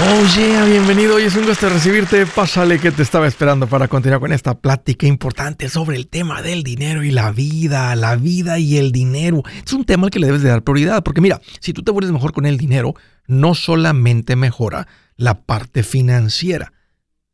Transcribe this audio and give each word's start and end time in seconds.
Oye, 0.00 0.70
bienvenido. 0.70 1.16
Hoy 1.16 1.24
es 1.24 1.34
un 1.34 1.44
gusto 1.44 1.68
recibirte. 1.68 2.24
Pásale 2.24 2.78
que 2.78 2.92
te 2.92 3.02
estaba 3.02 3.26
esperando 3.26 3.66
para 3.66 3.88
continuar 3.88 4.20
con 4.20 4.32
esta 4.32 4.56
plática 4.56 5.08
importante 5.08 5.68
sobre 5.68 5.96
el 5.96 6.06
tema 6.06 6.40
del 6.40 6.62
dinero 6.62 7.02
y 7.02 7.10
la 7.10 7.32
vida, 7.32 7.96
la 7.96 8.14
vida 8.14 8.60
y 8.60 8.76
el 8.76 8.92
dinero. 8.92 9.42
Es 9.66 9.72
un 9.72 9.84
tema 9.84 10.04
al 10.04 10.12
que 10.12 10.20
le 10.20 10.28
debes 10.28 10.42
de 10.42 10.50
dar 10.50 10.62
prioridad, 10.62 11.02
porque 11.02 11.20
mira, 11.20 11.40
si 11.58 11.72
tú 11.72 11.82
te 11.82 11.90
vuelves 11.90 12.12
mejor 12.12 12.32
con 12.32 12.46
el 12.46 12.58
dinero, 12.58 12.94
no 13.26 13.56
solamente 13.56 14.36
mejora 14.36 14.86
la 15.16 15.42
parte 15.42 15.82
financiera, 15.82 16.72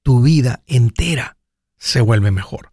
tu 0.02 0.22
vida 0.22 0.62
entera 0.66 1.36
se 1.76 2.00
vuelve 2.00 2.30
mejor. 2.30 2.70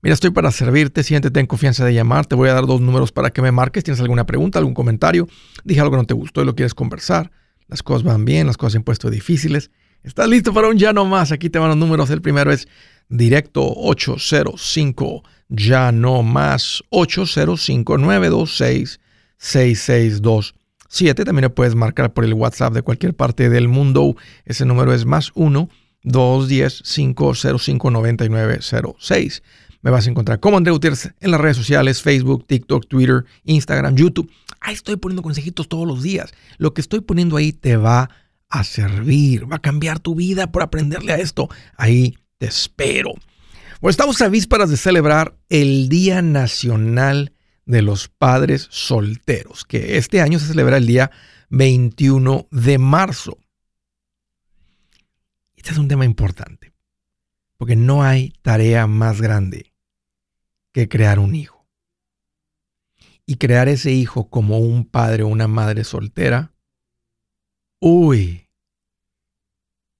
Mira, 0.00 0.14
estoy 0.14 0.30
para 0.30 0.50
servirte, 0.50 1.02
siéntete 1.02 1.40
en 1.40 1.46
confianza 1.46 1.84
de 1.84 1.92
llamar, 1.92 2.24
te 2.24 2.36
voy 2.36 2.48
a 2.48 2.54
dar 2.54 2.64
dos 2.64 2.80
números 2.80 3.12
para 3.12 3.28
que 3.28 3.42
me 3.42 3.52
marques, 3.52 3.84
tienes 3.84 4.00
alguna 4.00 4.24
pregunta, 4.24 4.58
algún 4.58 4.72
comentario, 4.72 5.28
dije 5.62 5.80
algo 5.82 5.90
que 5.90 5.98
no 5.98 6.06
te 6.06 6.14
gustó 6.14 6.40
y 6.40 6.46
lo 6.46 6.54
quieres 6.54 6.72
conversar 6.72 7.30
las 7.68 7.82
cosas 7.82 8.02
van 8.02 8.24
bien, 8.24 8.46
las 8.46 8.56
cosas 8.56 8.72
se 8.72 8.78
han 8.78 8.84
puesto 8.84 9.10
difíciles. 9.10 9.70
¿Estás 10.02 10.28
listo 10.28 10.52
para 10.52 10.68
un 10.68 10.78
ya 10.78 10.92
no 10.92 11.04
más? 11.04 11.32
Aquí 11.32 11.50
te 11.50 11.58
van 11.58 11.68
los 11.68 11.76
números. 11.76 12.10
El 12.10 12.22
primero 12.22 12.52
es 12.52 12.68
directo 13.08 13.62
805 13.64 15.22
ya 15.48 15.92
no 15.92 16.22
más 16.22 16.82
805 16.90 17.98
926 17.98 19.00
6627. 19.38 21.24
También 21.24 21.42
lo 21.42 21.54
puedes 21.54 21.74
marcar 21.74 22.12
por 22.12 22.24
el 22.24 22.34
WhatsApp 22.34 22.72
de 22.72 22.82
cualquier 22.82 23.14
parte 23.14 23.48
del 23.48 23.68
mundo. 23.68 24.16
Ese 24.44 24.64
número 24.64 24.92
es 24.92 25.04
más 25.04 25.30
1 25.34 25.68
210 26.02 26.82
505 26.82 27.90
9906. 27.90 29.42
Me 29.82 29.90
vas 29.90 30.06
a 30.06 30.10
encontrar 30.10 30.40
como 30.40 30.56
André 30.56 30.72
Gutiérrez 30.72 31.12
en 31.20 31.30
las 31.30 31.40
redes 31.40 31.56
sociales, 31.56 32.02
Facebook, 32.02 32.46
TikTok, 32.46 32.88
Twitter, 32.88 33.24
Instagram, 33.44 33.94
YouTube. 33.94 34.30
Ahí 34.66 34.74
estoy 34.74 34.96
poniendo 34.96 35.22
consejitos 35.22 35.68
todos 35.68 35.86
los 35.86 36.02
días. 36.02 36.34
Lo 36.58 36.74
que 36.74 36.80
estoy 36.80 37.00
poniendo 37.00 37.36
ahí 37.36 37.52
te 37.52 37.76
va 37.76 38.10
a 38.48 38.64
servir, 38.64 39.50
va 39.50 39.56
a 39.56 39.62
cambiar 39.62 40.00
tu 40.00 40.16
vida 40.16 40.50
por 40.50 40.60
aprenderle 40.64 41.12
a 41.12 41.18
esto. 41.18 41.48
Ahí 41.76 42.18
te 42.38 42.46
espero. 42.46 43.12
Bueno, 43.80 43.90
estamos 43.90 44.20
a 44.22 44.28
vísperas 44.28 44.68
de 44.68 44.76
celebrar 44.76 45.38
el 45.50 45.88
Día 45.88 46.20
Nacional 46.20 47.32
de 47.64 47.82
los 47.82 48.08
Padres 48.08 48.66
Solteros, 48.72 49.64
que 49.64 49.98
este 49.98 50.20
año 50.20 50.40
se 50.40 50.48
celebra 50.48 50.78
el 50.78 50.86
día 50.88 51.12
21 51.50 52.48
de 52.50 52.78
marzo. 52.78 53.38
Este 55.54 55.70
es 55.70 55.78
un 55.78 55.86
tema 55.86 56.04
importante, 56.04 56.72
porque 57.56 57.76
no 57.76 58.02
hay 58.02 58.32
tarea 58.42 58.88
más 58.88 59.20
grande 59.20 59.72
que 60.72 60.88
crear 60.88 61.20
un 61.20 61.36
hijo. 61.36 61.55
Y 63.26 63.36
crear 63.36 63.68
ese 63.68 63.92
hijo 63.92 64.30
como 64.30 64.58
un 64.58 64.84
padre 64.84 65.24
o 65.24 65.28
una 65.28 65.48
madre 65.48 65.82
soltera, 65.84 66.54
uy, 67.80 68.48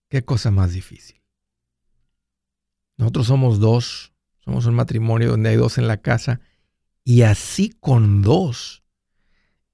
qué 0.08 0.24
cosa 0.24 0.50
más 0.50 0.72
difícil. 0.72 1.20
Nosotros 2.96 3.26
somos 3.26 3.58
dos, 3.58 4.14
somos 4.38 4.66
un 4.66 4.74
matrimonio 4.74 5.30
donde 5.30 5.50
hay 5.50 5.56
dos 5.56 5.76
en 5.76 5.88
la 5.88 5.96
casa, 5.96 6.40
y 7.04 7.22
así 7.22 7.70
con 7.70 8.22
dos 8.22 8.84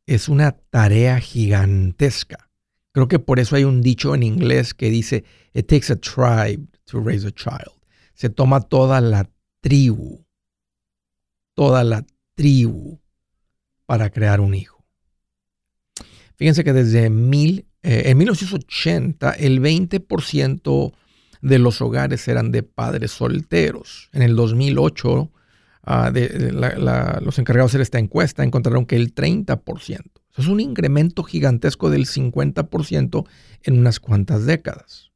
es 0.06 0.28
una 0.28 0.52
tarea 0.52 1.20
gigantesca. 1.20 2.50
Creo 2.92 3.08
que 3.08 3.18
por 3.18 3.38
eso 3.38 3.56
hay 3.56 3.64
un 3.64 3.82
dicho 3.82 4.14
en 4.14 4.22
inglés 4.22 4.74
que 4.74 4.90
dice, 4.90 5.24
it 5.54 5.66
takes 5.66 5.92
a 5.92 5.96
tribe 5.96 6.66
to 6.84 7.00
raise 7.00 7.26
a 7.26 7.30
child. 7.30 7.80
Se 8.14 8.28
toma 8.28 8.60
toda 8.60 9.00
la 9.00 9.30
tribu 9.60 10.26
toda 11.54 11.84
la 11.84 12.04
tribu 12.34 13.00
para 13.86 14.10
crear 14.10 14.40
un 14.40 14.54
hijo. 14.54 14.84
Fíjense 16.36 16.64
que 16.64 16.72
desde 16.72 17.10
mil, 17.10 17.66
eh, 17.82 18.04
en 18.06 18.18
1980 18.18 19.32
el 19.32 19.60
20% 19.60 20.92
de 21.40 21.58
los 21.58 21.80
hogares 21.80 22.26
eran 22.28 22.50
de 22.50 22.62
padres 22.62 23.12
solteros. 23.12 24.08
En 24.12 24.22
el 24.22 24.34
2008 24.36 25.30
ah, 25.84 26.12
los 27.20 27.38
encargados 27.38 27.72
de 27.72 27.76
hacer 27.76 27.80
esta 27.82 27.98
encuesta 27.98 28.44
encontraron 28.44 28.86
que 28.86 28.96
el 28.96 29.14
30%. 29.14 29.62
Eso 30.32 30.42
es 30.42 30.48
un 30.48 30.60
incremento 30.60 31.22
gigantesco 31.24 31.90
del 31.90 32.06
50% 32.06 33.26
en 33.64 33.78
unas 33.78 34.00
cuantas 34.00 34.46
décadas. 34.46 35.10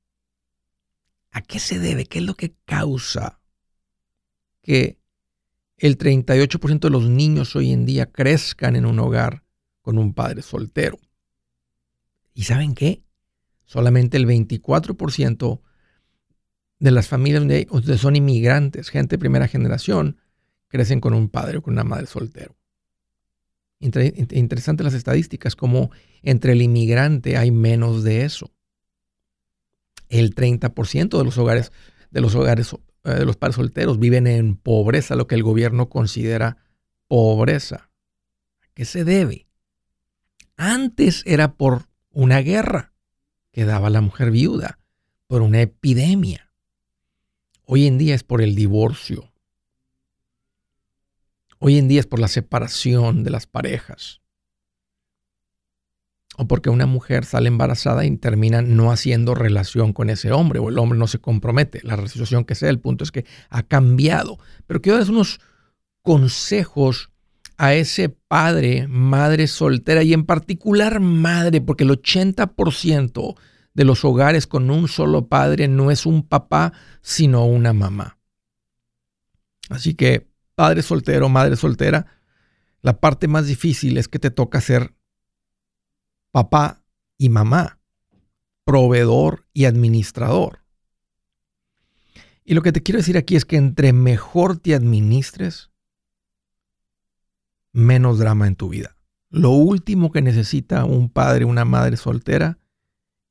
¿A 1.31 1.41
qué 1.41 1.59
se 1.59 1.79
debe? 1.79 2.07
¿Qué 2.07 2.19
es 2.19 2.25
lo 2.25 2.35
que 2.35 2.55
causa 2.65 3.41
que 4.63 4.99
el 5.79 5.99
38% 5.99 6.81
de 6.81 6.91
los 6.91 7.09
niños 7.09 7.55
hoy 7.57 7.73
en 7.73 7.85
día 7.85 8.07
crezcan 8.07 8.77
en 8.77 8.87
un 8.87 8.99
hogar 8.99 9.43
con 9.83 9.99
un 9.99 10.15
padre 10.15 10.43
soltero. 10.43 10.99
¿Y 12.35 12.45
saben 12.45 12.75
qué? 12.75 13.03
Solamente 13.65 14.17
el 14.17 14.27
24% 14.27 15.61
de 16.79 16.91
las 16.91 17.09
familias 17.09 17.43
donde 17.43 17.99
son 17.99 18.17
inmigrantes, 18.17 18.91
gente 18.91 19.17
de 19.17 19.21
primera 19.21 19.49
generación, 19.49 20.19
crecen 20.69 21.01
con 21.01 21.15
un 21.15 21.29
padre 21.29 21.59
o 21.59 21.63
con 21.63 21.75
una 21.75 21.85
madre 21.85 22.07
soltero. 22.07 22.57
Interesante 23.79 24.85
las 24.85 24.95
estadísticas, 24.95 25.55
como 25.57 25.91
entre 26.23 26.53
el 26.53 26.63
inmigrante 26.63 27.37
hay 27.37 27.51
menos 27.51 28.05
de 28.05 28.25
eso. 28.25 28.51
El 30.09 30.35
30% 30.35 31.19
de 31.19 31.25
los 31.25 31.37
hogares, 31.39 31.73
de 32.11 32.21
los 32.21 32.35
hogares 32.35 32.75
de 33.15 33.25
los 33.25 33.37
padres 33.37 33.57
solteros 33.57 33.99
viven 33.99 34.27
en 34.27 34.57
pobreza, 34.57 35.17
lo 35.17 35.27
que 35.27 35.35
el 35.35 35.43
gobierno 35.43 35.89
considera 35.89 36.59
pobreza. 37.09 37.91
¿A 38.63 38.69
qué 38.75 38.85
se 38.85 39.05
debe? 39.05 39.47
Antes 40.57 41.23
era 41.27 41.55
por 41.55 41.89
una 42.11 42.41
guerra 42.41 42.93
que 43.53 43.65
daba 43.65 43.91
la 43.91 44.01
mujer 44.01 44.31
viuda, 44.31 44.79
por 45.27 45.43
una 45.43 45.61
epidemia. 45.61 46.53
Hoy 47.65 47.87
en 47.87 47.99
día 47.99 48.15
es 48.15 48.23
por 48.23 48.43
el 48.43 48.55
divorcio. 48.55 49.33
Hoy 51.59 51.79
en 51.79 51.89
día 51.89 52.01
es 52.01 52.07
por 52.07 52.21
la 52.21 52.29
separación 52.29 53.25
de 53.25 53.31
las 53.31 53.47
parejas 53.47 54.21
o 56.37 56.47
porque 56.47 56.71
una 56.71 56.87
mujer 56.87 57.25
sale 57.25 57.49
embarazada 57.49 58.05
y 58.05 58.17
termina 58.17 58.63
no 58.63 58.93
haciendo 58.93 59.35
relación 59.35 59.93
con 59.93 60.11
ese 60.11 60.33
hombre 60.33 60.59
o 60.59 60.69
el 60.69 60.79
hombre 60.79 60.99
no 60.99 61.07
se 61.07 61.19
compromete, 61.19 61.81
la 61.83 62.07
situación 62.09 62.45
que 62.45 62.55
sea, 62.55 62.71
el 62.71 62.79
punto 62.79 63.05
es 63.05 63.13
que 63.13 63.25
ha 63.49 63.63
cambiado. 63.63 64.39
Pero 64.67 64.83
quiero 64.83 64.99
dar 64.99 65.11
unos 65.11 65.41
consejos 66.03 67.11
a 67.57 67.75
ese 67.75 68.11
padre, 68.11 68.87
madre 68.89 69.47
soltera 69.47 70.03
y 70.03 70.13
en 70.13 70.25
particular 70.25 71.01
madre, 71.01 71.61
porque 71.61 71.85
el 71.85 71.91
80% 71.91 73.37
de 73.73 73.85
los 73.85 74.05
hogares 74.05 74.47
con 74.47 74.71
un 74.71 74.89
solo 74.89 75.29
padre 75.29 75.69
no 75.69 75.91
es 75.91 76.07
un 76.07 76.23
papá, 76.23 76.73
sino 77.03 77.47
una 77.47 77.73
mamá. 77.73 78.19
Así 79.69 79.95
que, 79.95 80.29
padre 80.55 80.83
soltero, 80.83 81.29
madre 81.29 81.57
soltera, 81.57 82.07
la 82.83 83.01
parte 83.01 83.27
más 83.27 83.47
difícil 83.47 83.99
es 83.99 84.09
que 84.09 84.19
te 84.19 84.31
toca 84.31 84.61
ser 84.61 84.96
papá 86.37 86.85
y 87.17 87.31
mamá, 87.31 87.81
proveedor 88.65 89.47
y 89.55 89.65
administrador. 89.65 90.67
Y 92.45 92.53
lo 92.53 92.61
que 92.61 92.73
te 92.73 92.83
quiero 92.83 92.99
decir 92.99 93.17
aquí 93.17 93.37
es 93.37 93.47
que 93.47 93.57
entre 93.57 93.95
mejor 93.95 94.59
te 94.59 94.75
administres, 94.75 95.71
menos 97.73 98.19
drama 98.19 98.47
en 98.49 98.55
tu 98.55 98.69
vida. 98.69 98.99
Lo 99.31 99.49
último 99.53 100.13
que 100.13 100.21
necesita 100.21 100.85
un 100.85 101.09
padre, 101.09 101.47
una 101.47 101.65
madre 101.65 101.97
soltera, 101.97 102.59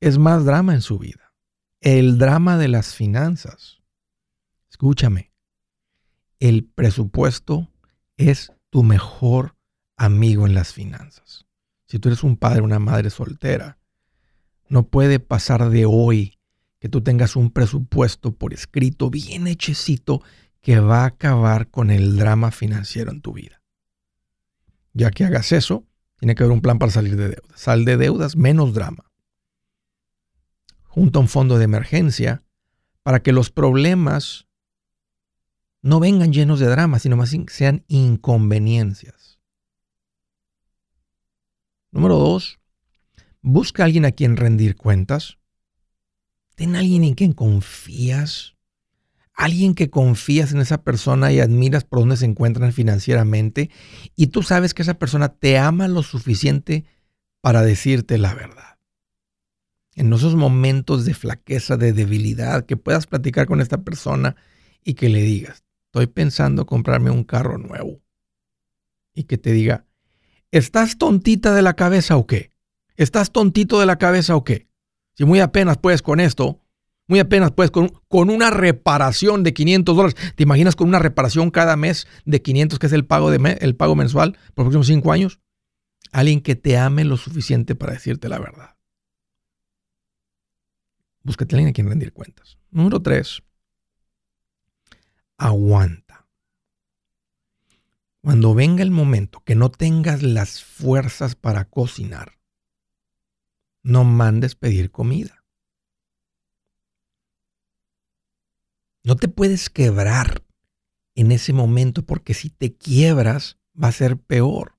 es 0.00 0.18
más 0.18 0.44
drama 0.44 0.74
en 0.74 0.82
su 0.82 0.98
vida. 0.98 1.32
El 1.80 2.18
drama 2.18 2.58
de 2.58 2.66
las 2.66 2.96
finanzas. 2.96 3.84
Escúchame, 4.68 5.30
el 6.40 6.64
presupuesto 6.64 7.70
es 8.16 8.52
tu 8.68 8.82
mejor 8.82 9.54
amigo 9.96 10.44
en 10.44 10.54
las 10.54 10.72
finanzas 10.72 11.45
si 11.86 11.98
tú 11.98 12.08
eres 12.08 12.22
un 12.22 12.36
padre, 12.36 12.60
una 12.60 12.78
madre 12.78 13.10
soltera, 13.10 13.78
no 14.68 14.88
puede 14.88 15.20
pasar 15.20 15.68
de 15.70 15.86
hoy 15.86 16.38
que 16.78 16.88
tú 16.88 17.00
tengas 17.00 17.36
un 17.36 17.50
presupuesto 17.50 18.32
por 18.32 18.52
escrito 18.52 19.10
bien 19.10 19.46
hechecito 19.46 20.22
que 20.60 20.80
va 20.80 21.02
a 21.02 21.06
acabar 21.06 21.70
con 21.70 21.90
el 21.90 22.16
drama 22.16 22.50
financiero 22.50 23.10
en 23.10 23.20
tu 23.20 23.32
vida. 23.32 23.62
Ya 24.92 25.10
que 25.10 25.24
hagas 25.24 25.52
eso, 25.52 25.86
tiene 26.18 26.34
que 26.34 26.42
haber 26.42 26.52
un 26.52 26.62
plan 26.62 26.78
para 26.78 26.90
salir 26.90 27.16
de 27.16 27.28
deudas. 27.28 27.60
Sal 27.60 27.84
de 27.84 27.96
deudas, 27.96 28.36
menos 28.36 28.74
drama. 28.74 29.10
Junta 30.84 31.18
un 31.18 31.28
fondo 31.28 31.58
de 31.58 31.64
emergencia 31.64 32.42
para 33.02 33.22
que 33.22 33.32
los 33.32 33.50
problemas 33.50 34.46
no 35.82 36.00
vengan 36.00 36.32
llenos 36.32 36.58
de 36.58 36.66
drama, 36.66 36.98
sino 36.98 37.16
más 37.16 37.32
sean 37.48 37.84
inconveniencias. 37.86 39.15
Número 41.96 42.16
dos, 42.16 42.60
busca 43.40 43.82
a 43.82 43.86
alguien 43.86 44.04
a 44.04 44.12
quien 44.12 44.36
rendir 44.36 44.76
cuentas. 44.76 45.38
Ten 46.54 46.76
a 46.76 46.80
alguien 46.80 47.04
en 47.04 47.14
quien 47.14 47.32
confías. 47.32 48.54
Alguien 49.32 49.74
que 49.74 49.88
confías 49.88 50.52
en 50.52 50.60
esa 50.60 50.82
persona 50.82 51.32
y 51.32 51.40
admiras 51.40 51.84
por 51.84 52.00
dónde 52.00 52.18
se 52.18 52.26
encuentran 52.26 52.74
financieramente. 52.74 53.70
Y 54.14 54.26
tú 54.26 54.42
sabes 54.42 54.74
que 54.74 54.82
esa 54.82 54.98
persona 54.98 55.30
te 55.30 55.56
ama 55.56 55.88
lo 55.88 56.02
suficiente 56.02 56.84
para 57.40 57.62
decirte 57.62 58.18
la 58.18 58.34
verdad. 58.34 58.76
en 59.94 60.12
esos 60.12 60.36
momentos 60.36 61.06
de 61.06 61.14
flaqueza, 61.14 61.78
de 61.78 61.94
debilidad, 61.94 62.66
que 62.66 62.76
puedas 62.76 63.06
platicar 63.06 63.46
con 63.46 63.62
esta 63.62 63.78
persona 63.84 64.36
y 64.84 64.92
que 64.92 65.08
le 65.08 65.22
digas, 65.22 65.64
estoy 65.86 66.08
pensando 66.08 66.66
comprarme 66.66 67.10
un 67.10 67.24
carro 67.24 67.56
nuevo. 67.56 68.02
Y 69.14 69.24
que 69.24 69.38
te 69.38 69.52
diga, 69.52 69.86
¿estás 70.50 70.98
tontita 70.98 71.54
de 71.54 71.62
la 71.62 71.74
cabeza 71.74 72.16
o 72.16 72.26
qué? 72.26 72.52
¿Estás 72.96 73.30
tontito 73.30 73.80
de 73.80 73.86
la 73.86 73.96
cabeza 73.96 74.36
o 74.36 74.44
qué? 74.44 74.68
Si 75.14 75.24
muy 75.24 75.40
apenas 75.40 75.78
puedes 75.78 76.02
con 76.02 76.20
esto, 76.20 76.60
muy 77.08 77.20
apenas 77.20 77.52
puedes 77.52 77.70
con, 77.70 77.90
con 78.08 78.30
una 78.30 78.50
reparación 78.50 79.42
de 79.42 79.54
500 79.54 79.96
dólares. 79.96 80.34
¿Te 80.34 80.42
imaginas 80.42 80.76
con 80.76 80.88
una 80.88 80.98
reparación 80.98 81.50
cada 81.50 81.76
mes 81.76 82.06
de 82.24 82.42
500, 82.42 82.78
que 82.78 82.86
es 82.86 82.92
el 82.92 83.04
pago, 83.04 83.30
de 83.30 83.58
el 83.60 83.76
pago 83.76 83.94
mensual 83.94 84.32
por 84.54 84.64
los 84.64 84.72
próximos 84.72 84.86
5 84.88 85.12
años? 85.12 85.40
Alguien 86.12 86.40
que 86.40 86.56
te 86.56 86.76
ame 86.76 87.04
lo 87.04 87.16
suficiente 87.16 87.74
para 87.74 87.92
decirte 87.92 88.28
la 88.28 88.38
verdad. 88.38 88.76
Búscate 91.22 91.54
a 91.54 91.56
alguien 91.56 91.70
a 91.70 91.72
quien 91.72 91.88
rendir 91.88 92.12
cuentas. 92.12 92.58
Número 92.70 93.00
3. 93.02 93.42
Aguanta. 95.38 96.05
Cuando 98.26 98.54
venga 98.54 98.82
el 98.82 98.90
momento 98.90 99.44
que 99.44 99.54
no 99.54 99.70
tengas 99.70 100.20
las 100.24 100.60
fuerzas 100.60 101.36
para 101.36 101.66
cocinar, 101.66 102.40
no 103.84 104.02
mandes 104.02 104.56
pedir 104.56 104.90
comida. 104.90 105.44
No 109.04 109.14
te 109.14 109.28
puedes 109.28 109.70
quebrar 109.70 110.42
en 111.14 111.30
ese 111.30 111.52
momento 111.52 112.04
porque 112.04 112.34
si 112.34 112.50
te 112.50 112.74
quiebras 112.74 113.58
va 113.80 113.86
a 113.86 113.92
ser 113.92 114.18
peor. 114.18 114.76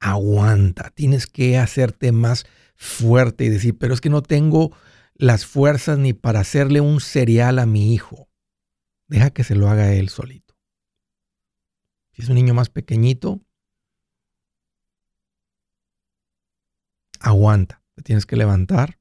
Aguanta, 0.00 0.90
tienes 0.90 1.26
que 1.26 1.56
hacerte 1.56 2.12
más 2.12 2.44
fuerte 2.74 3.46
y 3.46 3.48
decir, 3.48 3.78
pero 3.78 3.94
es 3.94 4.02
que 4.02 4.10
no 4.10 4.20
tengo 4.20 4.76
las 5.14 5.46
fuerzas 5.46 5.98
ni 5.98 6.12
para 6.12 6.40
hacerle 6.40 6.82
un 6.82 7.00
cereal 7.00 7.58
a 7.58 7.64
mi 7.64 7.94
hijo. 7.94 8.28
Deja 9.06 9.30
que 9.30 9.44
se 9.44 9.54
lo 9.54 9.70
haga 9.70 9.94
él 9.94 10.10
solito. 10.10 10.47
Si 12.18 12.24
es 12.24 12.28
un 12.30 12.34
niño 12.34 12.52
más 12.52 12.68
pequeñito, 12.68 13.40
aguanta. 17.20 17.80
Te 17.94 18.02
tienes 18.02 18.26
que 18.26 18.34
levantar. 18.34 18.98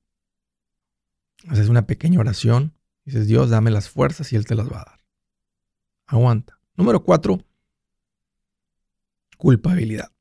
Haces 1.47 1.67
una 1.67 1.87
pequeña 1.87 2.19
oración. 2.19 2.77
Dices, 3.05 3.25
Dios, 3.25 3.49
dame 3.49 3.71
las 3.71 3.89
fuerzas 3.89 4.31
y 4.31 4.35
Él 4.35 4.45
te 4.45 4.53
las 4.53 4.71
va 4.71 4.81
a 4.81 4.85
dar. 4.91 5.05
Aguanta. 6.05 6.59
Número 6.75 7.03
cuatro, 7.03 7.43
culpabilidad. 9.35 10.11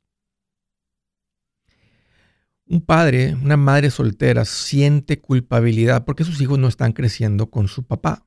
Un 2.64 2.80
padre, 2.80 3.34
una 3.34 3.58
madre 3.58 3.90
soltera 3.90 4.46
siente 4.46 5.20
culpabilidad 5.20 6.06
porque 6.06 6.24
sus 6.24 6.40
hijos 6.40 6.58
no 6.58 6.66
están 6.66 6.94
creciendo 6.94 7.50
con 7.50 7.68
su 7.68 7.86
papá, 7.86 8.24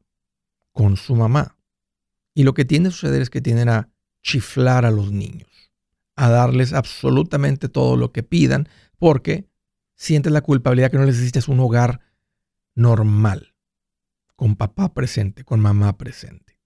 con 0.72 0.96
su 0.96 1.16
mamá. 1.16 1.58
Y 2.36 2.44
lo 2.44 2.54
que 2.54 2.66
tiende 2.66 2.90
a 2.90 2.92
suceder 2.92 3.24
es 3.24 3.32
que 3.32 3.42
tienden 3.42 3.70
a 3.70 3.90
chiflar 4.22 4.86
a 4.86 4.92
los 4.92 5.12
niños, 5.12 5.72
a 6.16 6.30
darles 6.30 6.74
absolutamente 6.74 7.70
todo 7.70 7.96
lo 7.96 8.12
que 8.12 8.24
pidan, 8.24 8.68
porque 8.98 9.50
sientes 9.96 10.32
la 10.32 10.42
culpabilidad 10.42 10.92
que 10.92 10.98
no 10.98 11.06
necesitas 11.06 11.48
un 11.48 11.60
hogar 11.60 12.02
normal, 12.76 13.54
con 14.36 14.56
papá 14.56 14.94
presente, 14.94 15.44
con 15.44 15.60
mamá 15.60 15.98
presente. 15.98 16.60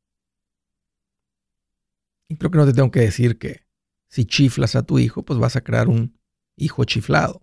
Y 2.28 2.36
creo 2.38 2.52
que 2.52 2.58
no 2.58 2.66
te 2.66 2.74
tengo 2.74 2.92
que 2.92 3.02
decir 3.02 3.38
que 3.38 3.64
si 4.08 4.26
chiflas 4.26 4.76
a 4.76 4.84
tu 4.84 5.00
hijo, 5.00 5.24
pues 5.24 5.40
vas 5.40 5.56
a 5.56 5.62
crear 5.62 5.88
un 5.90 6.18
hijo 6.56 6.84
chiflado, 6.86 7.42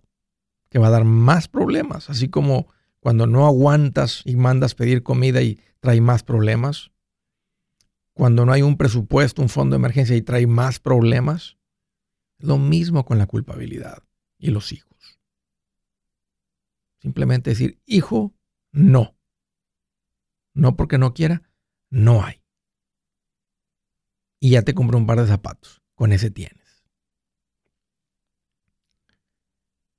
que 0.69 0.79
va 0.79 0.87
a 0.87 0.91
dar 0.91 1.03
más 1.03 1.47
problemas, 1.47 2.09
así 2.09 2.29
como 2.29 2.67
cuando 3.01 3.27
no 3.27 3.45
aguantas 3.45 4.21
y 4.25 4.35
mandas 4.35 4.75
pedir 4.75 5.03
comida 5.03 5.41
y 5.41 5.59
trae 5.81 5.99
más 5.99 6.23
problemas, 6.23 6.91
cuando 8.13 8.45
no 8.45 8.51
hay 8.51 8.61
un 8.61 8.77
presupuesto, 8.77 9.41
un 9.41 9.49
fondo 9.49 9.75
de 9.75 9.79
emergencia 9.79 10.15
y 10.15 10.21
trae 10.21 10.47
más 10.47 10.79
problemas, 10.79 11.57
lo 12.39 12.57
mismo 12.57 13.05
con 13.05 13.17
la 13.17 13.25
culpabilidad 13.25 14.03
y 14.37 14.51
los 14.51 14.71
hijos. 14.71 15.19
Simplemente 16.99 17.51
decir, 17.51 17.79
hijo, 17.85 18.33
no. 18.71 19.15
No 20.53 20.75
porque 20.75 20.97
no 20.97 21.13
quiera, 21.13 21.43
no 21.89 22.23
hay. 22.23 22.43
Y 24.39 24.51
ya 24.51 24.63
te 24.63 24.73
compré 24.73 24.97
un 24.97 25.07
par 25.07 25.19
de 25.19 25.27
zapatos. 25.27 25.81
Con 25.95 26.11
ese 26.11 26.31
tienes. 26.31 26.83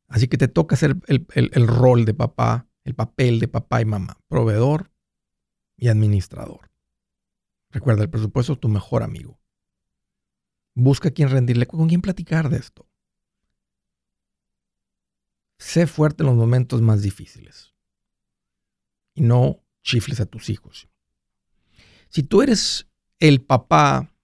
Así 0.09 0.27
que 0.27 0.37
te 0.37 0.49
toca 0.49 0.75
hacer 0.75 0.97
el, 1.07 1.27
el 1.35 1.67
rol 1.67 2.05
de 2.05 2.13
papá, 2.13 2.67
el 2.85 2.95
papel 2.95 3.39
de 3.39 3.49
papá 3.49 3.81
y 3.81 3.85
mamá, 3.85 4.19
proveedor 4.29 4.91
y 5.77 5.89
administrador. 5.89 6.72
Recuerda, 7.73 8.03
el 8.03 8.11
presupuesto 8.11 8.53
es 8.53 8.61
tu 8.61 8.69
mejor 8.69 9.03
amigo. 9.03 9.41
Busca 10.75 11.09
a 11.09 11.13
quien 11.13 11.31
rendirle, 11.31 11.67
con 11.67 11.89
quien 11.89 12.03
platicar 12.03 12.51
de 12.51 12.59
esto. 12.59 12.87
Sé 15.59 15.87
fuerte 15.87 16.23
en 16.23 16.29
los 16.29 16.37
momentos 16.37 16.83
más 16.83 17.03
difíciles. 17.03 17.75
Y 19.15 19.23
no 19.23 19.63
chifles 19.83 20.21
a 20.21 20.27
tus 20.27 20.51
hijos. 20.51 20.89
Si 22.09 22.23
tú 22.23 22.43
eres 22.43 22.89
el 23.19 23.41
papá 23.41 24.15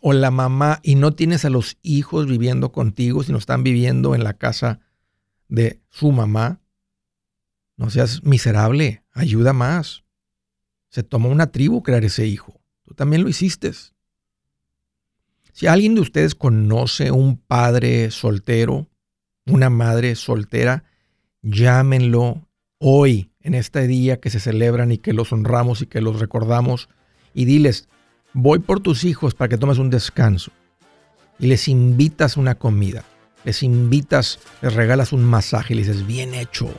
o 0.00 0.12
la 0.12 0.30
mamá 0.30 0.80
y 0.82 0.96
no 0.96 1.14
tienes 1.14 1.44
a 1.44 1.50
los 1.50 1.78
hijos 1.82 2.26
viviendo 2.26 2.72
contigo, 2.72 3.22
sino 3.22 3.38
están 3.38 3.62
viviendo 3.62 4.14
en 4.14 4.24
la 4.24 4.34
casa 4.34 4.80
de 5.48 5.80
su 5.88 6.12
mamá, 6.12 6.60
no 7.76 7.88
seas 7.88 8.22
miserable, 8.22 9.04
ayuda 9.12 9.52
más. 9.52 10.04
Se 10.88 11.02
tomó 11.02 11.30
una 11.30 11.52
tribu 11.52 11.82
crear 11.82 12.04
ese 12.04 12.26
hijo. 12.26 12.61
También 12.94 13.22
lo 13.22 13.28
hiciste. 13.28 13.72
Si 15.52 15.66
alguien 15.66 15.94
de 15.94 16.00
ustedes 16.00 16.34
conoce 16.34 17.10
un 17.10 17.36
padre 17.36 18.10
soltero, 18.10 18.88
una 19.46 19.70
madre 19.70 20.14
soltera, 20.14 20.84
llámenlo 21.42 22.48
hoy, 22.78 23.30
en 23.40 23.54
este 23.54 23.86
día 23.86 24.20
que 24.20 24.30
se 24.30 24.40
celebran 24.40 24.92
y 24.92 24.98
que 24.98 25.12
los 25.12 25.32
honramos 25.32 25.82
y 25.82 25.86
que 25.86 26.00
los 26.00 26.20
recordamos, 26.20 26.88
y 27.34 27.44
diles, 27.44 27.88
voy 28.32 28.60
por 28.60 28.80
tus 28.80 29.04
hijos 29.04 29.34
para 29.34 29.48
que 29.48 29.58
tomes 29.58 29.78
un 29.78 29.90
descanso. 29.90 30.52
Y 31.38 31.46
les 31.46 31.68
invitas 31.68 32.36
una 32.36 32.54
comida, 32.54 33.04
les 33.44 33.62
invitas, 33.62 34.38
les 34.62 34.74
regalas 34.74 35.12
un 35.12 35.24
masaje 35.24 35.74
y 35.74 35.76
les 35.76 35.88
dices, 35.88 36.06
bien 36.06 36.34
hecho, 36.34 36.72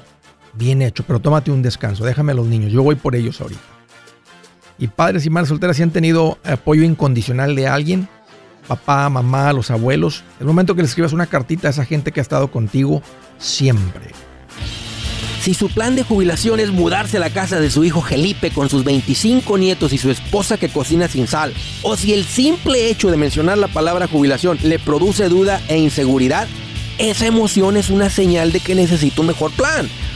bien 0.53 0.81
hecho, 0.81 1.03
pero 1.05 1.19
tómate 1.19 1.51
un 1.51 1.61
descanso, 1.61 2.05
déjame 2.05 2.31
a 2.31 2.35
los 2.35 2.47
niños, 2.47 2.71
yo 2.71 2.81
voy 2.81 2.95
por 2.95 3.15
ellos 3.15 3.41
ahorita. 3.41 3.72
Y 4.79 4.87
padres 4.87 5.25
y 5.25 5.29
madres 5.29 5.49
solteras, 5.49 5.77
si 5.77 5.83
han 5.83 5.91
tenido 5.91 6.37
apoyo 6.43 6.83
incondicional 6.83 7.55
de 7.55 7.67
alguien, 7.67 8.07
papá, 8.67 9.09
mamá, 9.09 9.53
los 9.53 9.71
abuelos, 9.71 10.23
el 10.39 10.45
momento 10.45 10.75
que 10.75 10.81
le 10.81 10.87
escribas 10.87 11.13
una 11.13 11.27
cartita 11.27 11.67
a 11.67 11.71
esa 11.71 11.85
gente 11.85 12.11
que 12.11 12.19
ha 12.19 12.23
estado 12.23 12.49
contigo 12.49 13.01
siempre. 13.37 14.11
Si 15.43 15.53
su 15.53 15.67
plan 15.67 15.93
de 15.93 16.03
jubilación 16.03 16.61
es 16.61 16.71
mudarse 16.71 17.17
a 17.17 17.19
la 17.19 17.29
casa 17.29 17.59
de 17.59 17.69
su 17.69 17.83
hijo 17.83 18.01
Felipe 18.01 18.51
con 18.51 18.69
sus 18.69 18.85
25 18.85 19.57
nietos 19.57 19.91
y 19.91 19.97
su 19.97 20.09
esposa 20.09 20.57
que 20.57 20.69
cocina 20.69 21.09
sin 21.09 21.27
sal, 21.27 21.53
o 21.81 21.97
si 21.97 22.13
el 22.13 22.23
simple 22.23 22.89
hecho 22.89 23.11
de 23.11 23.17
mencionar 23.17 23.57
la 23.57 23.67
palabra 23.67 24.07
jubilación 24.07 24.57
le 24.63 24.79
produce 24.79 25.27
duda 25.27 25.61
e 25.67 25.77
inseguridad, 25.77 26.47
esa 26.97 27.25
emoción 27.25 27.75
es 27.75 27.89
una 27.89 28.09
señal 28.09 28.53
de 28.53 28.61
que 28.61 28.73
necesita 28.73 29.19
un 29.19 29.27
mejor 29.27 29.51
plan. 29.51 29.89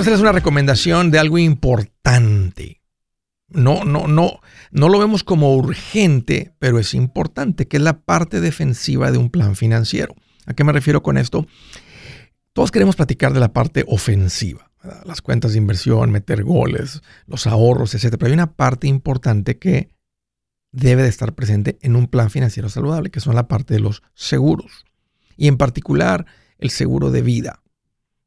Quiero 0.00 0.14
hacerles 0.14 0.30
una 0.30 0.32
recomendación 0.32 1.10
de 1.10 1.18
algo 1.18 1.36
importante. 1.36 2.80
No, 3.48 3.84
no, 3.84 4.08
no, 4.08 4.40
no 4.70 4.88
lo 4.88 4.98
vemos 4.98 5.24
como 5.24 5.54
urgente, 5.54 6.54
pero 6.58 6.78
es 6.78 6.94
importante, 6.94 7.68
que 7.68 7.76
es 7.76 7.82
la 7.82 8.00
parte 8.00 8.40
defensiva 8.40 9.10
de 9.10 9.18
un 9.18 9.28
plan 9.28 9.56
financiero. 9.56 10.14
¿A 10.46 10.54
qué 10.54 10.64
me 10.64 10.72
refiero 10.72 11.02
con 11.02 11.18
esto? 11.18 11.46
Todos 12.54 12.70
queremos 12.70 12.96
platicar 12.96 13.34
de 13.34 13.40
la 13.40 13.52
parte 13.52 13.84
ofensiva, 13.88 14.70
las 15.04 15.20
cuentas 15.20 15.52
de 15.52 15.58
inversión, 15.58 16.10
meter 16.10 16.44
goles, 16.44 17.02
los 17.26 17.46
ahorros, 17.46 17.94
etc. 17.94 18.12
Pero 18.12 18.28
hay 18.28 18.32
una 18.32 18.54
parte 18.54 18.86
importante 18.86 19.58
que 19.58 19.90
debe 20.72 21.02
de 21.02 21.10
estar 21.10 21.34
presente 21.34 21.78
en 21.82 21.94
un 21.94 22.06
plan 22.06 22.30
financiero 22.30 22.70
saludable, 22.70 23.10
que 23.10 23.20
son 23.20 23.34
la 23.34 23.48
parte 23.48 23.74
de 23.74 23.80
los 23.80 24.02
seguros. 24.14 24.86
Y 25.36 25.46
en 25.46 25.58
particular, 25.58 26.24
el 26.56 26.70
seguro 26.70 27.10
de 27.10 27.20
vida, 27.20 27.62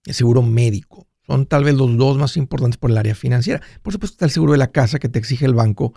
el 0.05 0.13
seguro 0.13 0.43
médico. 0.43 1.07
Son 1.25 1.45
tal 1.45 1.63
vez 1.63 1.75
los 1.75 1.95
dos 1.97 2.17
más 2.17 2.35
importantes 2.37 2.77
por 2.77 2.91
el 2.91 2.97
área 2.97 3.15
financiera. 3.15 3.61
Por 3.81 3.93
supuesto 3.93 4.15
está 4.15 4.25
el 4.25 4.31
seguro 4.31 4.51
de 4.51 4.57
la 4.57 4.71
casa 4.71 4.99
que 4.99 5.09
te 5.09 5.19
exige 5.19 5.45
el 5.45 5.53
banco 5.53 5.93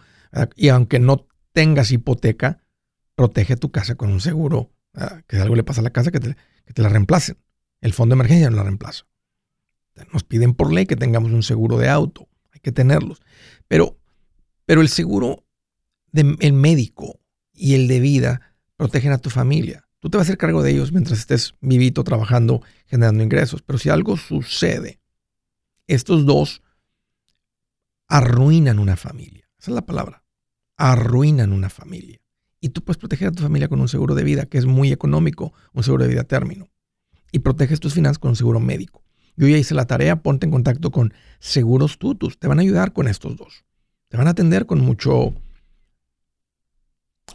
y 0.57 0.69
aunque 0.69 0.99
no 0.99 1.27
tengas 1.53 1.91
hipoteca, 1.91 2.63
protege 3.15 3.57
tu 3.57 3.71
casa 3.71 3.95
con 3.95 4.13
un 4.13 4.21
seguro, 4.21 4.71
que 5.27 5.37
si 5.37 5.43
algo 5.43 5.57
le 5.57 5.65
pasa 5.65 5.81
a 5.81 5.85
la 5.85 5.91
casa, 5.91 6.11
que 6.11 6.21
te, 6.21 6.37
la 6.77 6.89
reemplacen. 6.89 7.39
El 7.81 7.93
fondo 7.93 8.15
de 8.15 8.19
emergencia 8.19 8.51
no 8.51 8.57
la 8.57 8.63
reemplaza. 8.63 9.07
Nos 10.13 10.25
piden 10.25 10.55
por 10.55 10.73
ley 10.73 10.87
que 10.87 10.97
tengamos 10.97 11.33
un 11.33 11.43
seguro 11.43 11.79
de 11.79 11.89
auto, 11.89 12.29
hay 12.53 12.61
que 12.61 12.73
tenerlos. 12.73 13.23
Pero, 13.69 13.99
pero 14.67 14.83
el 14.83 14.89
seguro 14.89 15.45
del 16.13 16.53
médico 16.53 17.21
y 17.53 17.75
el 17.75 17.89
de 17.89 18.01
vida 18.01 18.55
protegen 18.77 19.13
a 19.13 19.19
tu 19.19 19.31
familia. 19.31 19.89
Tú 19.99 20.11
te 20.11 20.19
vas 20.19 20.27
a 20.27 20.29
hacer 20.29 20.39
cargo 20.39 20.63
de 20.63 20.73
ellos 20.73 20.93
mientras 20.93 21.19
estés 21.19 21.55
vivito, 21.61 22.05
trabajando, 22.05 22.63
generando 22.87 23.25
ingresos. 23.25 23.63
Pero 23.63 23.79
si 23.79 23.89
algo 23.89 24.17
sucede, 24.17 25.01
estos 25.87 26.27
dos 26.27 26.63
arruinan 28.09 28.79
una 28.79 28.97
familia. 28.97 29.49
Esa 29.59 29.71
es 29.71 29.75
la 29.75 29.87
palabra. 29.87 30.25
Arruinan 30.77 31.53
una 31.53 31.71
familia. 31.71 32.21
Y 32.61 32.71
tú 32.71 32.83
puedes 32.83 32.99
proteger 32.99 33.29
a 33.29 33.33
tu 33.33 33.43
familia 33.43 33.69
con 33.69 33.81
un 33.81 33.89
seguro 33.89 34.15
de 34.15 34.25
vida 34.25 34.47
que 34.47 34.59
es 34.59 34.67
muy 34.67 34.93
económico, 34.93 35.53
un 35.73 35.83
seguro 35.83 36.05
de 36.05 36.11
vida 36.11 36.25
término. 36.25 36.69
Y 37.33 37.41
proteges 37.41 37.81
tus 37.81 37.95
finanzas 37.95 38.19
con 38.19 38.31
un 38.31 38.37
seguro 38.37 38.61
médico. 38.61 39.03
Yo 39.37 39.47
ya 39.47 39.59
hice 39.59 39.75
la 39.75 39.87
tarea, 39.87 40.23
ponte 40.23 40.47
en 40.47 40.53
contacto 40.53 40.91
con 40.91 41.13
Seguros 41.39 41.99
Tutus. 41.99 42.39
Te 42.39 42.49
van 42.49 42.59
a 42.59 42.63
ayudar 42.63 42.93
con 42.93 43.09
estos 43.09 43.37
dos. 43.37 43.65
Te 44.09 44.17
van 44.17 44.27
a 44.27 44.31
atender 44.31 44.67
con 44.67 44.81
mucho 44.81 45.35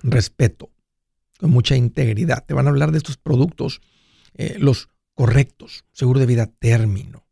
respeto, 0.01 0.71
con 1.37 1.51
mucha 1.51 1.75
integridad. 1.75 2.43
Te 2.45 2.53
van 2.53 2.65
a 2.65 2.69
hablar 2.71 2.91
de 2.91 2.97
estos 2.97 3.17
productos, 3.17 3.81
eh, 4.33 4.57
los 4.57 4.89
correctos, 5.13 5.85
seguro 5.91 6.19
de 6.19 6.25
vida 6.25 6.47
término 6.47 7.30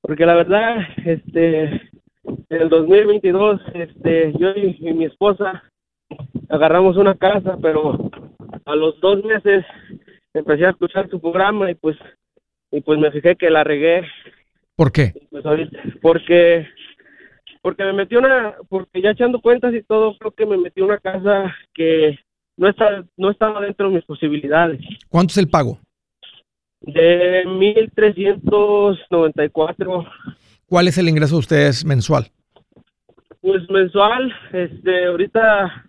porque 0.02 0.26
la 0.26 0.34
verdad, 0.34 0.76
este, 1.04 1.64
en 2.24 2.62
el 2.62 2.68
2022, 2.68 3.60
este, 3.72 4.32
yo 4.38 4.50
y, 4.50 4.92
mi 4.92 5.06
esposa 5.06 5.64
agarramos 6.50 6.96
una 6.96 7.14
casa, 7.14 7.56
pero 7.60 8.10
a 8.64 8.76
los 8.76 9.00
dos 9.00 9.24
meses 9.24 9.64
empecé 10.34 10.66
a 10.66 10.70
escuchar 10.70 11.08
su 11.08 11.20
programa 11.20 11.70
y 11.70 11.74
pues, 11.74 11.96
y 12.70 12.82
pues 12.82 12.98
me 12.98 13.10
fijé 13.10 13.36
que 13.36 13.48
la 13.48 13.64
regué. 13.64 14.02
¿Por 14.76 14.92
qué? 14.92 15.14
Pues 15.30 15.44
porque, 16.02 16.68
porque 17.62 17.84
me 17.84 17.94
metí 17.94 18.16
una, 18.16 18.54
porque 18.68 19.00
ya 19.00 19.10
echando 19.12 19.40
cuentas 19.40 19.72
y 19.72 19.82
todo, 19.82 20.18
creo 20.18 20.32
que 20.32 20.44
me 20.44 20.58
metí 20.58 20.82
una 20.82 20.98
casa 20.98 21.54
que 21.72 22.18
no 22.56 22.68
está 22.68 23.04
no 23.16 23.30
estaba 23.30 23.60
dentro 23.60 23.88
de 23.88 23.96
mis 23.96 24.04
posibilidades. 24.04 24.80
¿Cuánto 25.08 25.32
es 25.32 25.38
el 25.38 25.48
pago? 25.48 25.80
De 26.80 27.44
1394. 27.46 30.06
¿Cuál 30.66 30.88
es 30.88 30.98
el 30.98 31.08
ingreso 31.08 31.36
de 31.36 31.40
ustedes 31.40 31.84
mensual? 31.84 32.30
Pues 33.40 33.68
mensual, 33.70 34.34
este 34.52 35.06
ahorita 35.06 35.88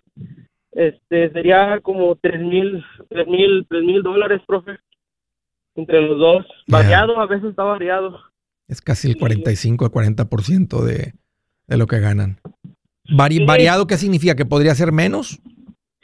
este 0.72 1.30
sería 1.32 1.80
como 1.80 2.14
tres 2.16 2.40
mil, 2.40 2.84
tres 3.08 3.26
mil, 3.26 3.66
tres 3.68 3.82
mil 3.82 4.02
dólares, 4.02 4.42
profe, 4.46 4.78
entre 5.74 6.02
los 6.02 6.18
dos. 6.18 6.46
Variado, 6.66 7.18
a 7.18 7.26
veces 7.26 7.48
está 7.50 7.62
variado. 7.62 8.20
Es 8.68 8.82
casi 8.82 9.08
el 9.08 9.16
45 9.16 9.86
a 9.86 9.92
40% 9.92 10.82
de, 10.82 11.14
de 11.66 11.76
lo 11.76 11.86
que 11.86 12.00
ganan. 12.00 12.40
¿Variado 13.08 13.86
qué 13.86 13.96
significa? 13.96 14.34
¿Que 14.34 14.44
podría 14.44 14.74
ser 14.74 14.90
menos? 14.92 15.40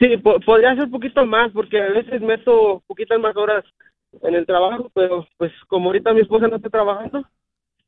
Sí, 0.03 0.17
podría 0.17 0.75
ser 0.75 0.85
un 0.85 0.91
poquito 0.91 1.25
más, 1.25 1.51
porque 1.53 1.81
a 1.81 1.89
veces 1.91 2.19
meto 2.21 2.83
poquitas 2.87 3.17
más 3.21 3.37
horas 3.37 3.63
en 4.21 4.35
el 4.35 4.45
trabajo, 4.45 4.91
pero 4.93 5.25
pues 5.37 5.51
como 5.67 5.87
ahorita 5.87 6.13
mi 6.13 6.19
esposa 6.19 6.49
no 6.49 6.57
está 6.57 6.69
trabajando, 6.69 7.25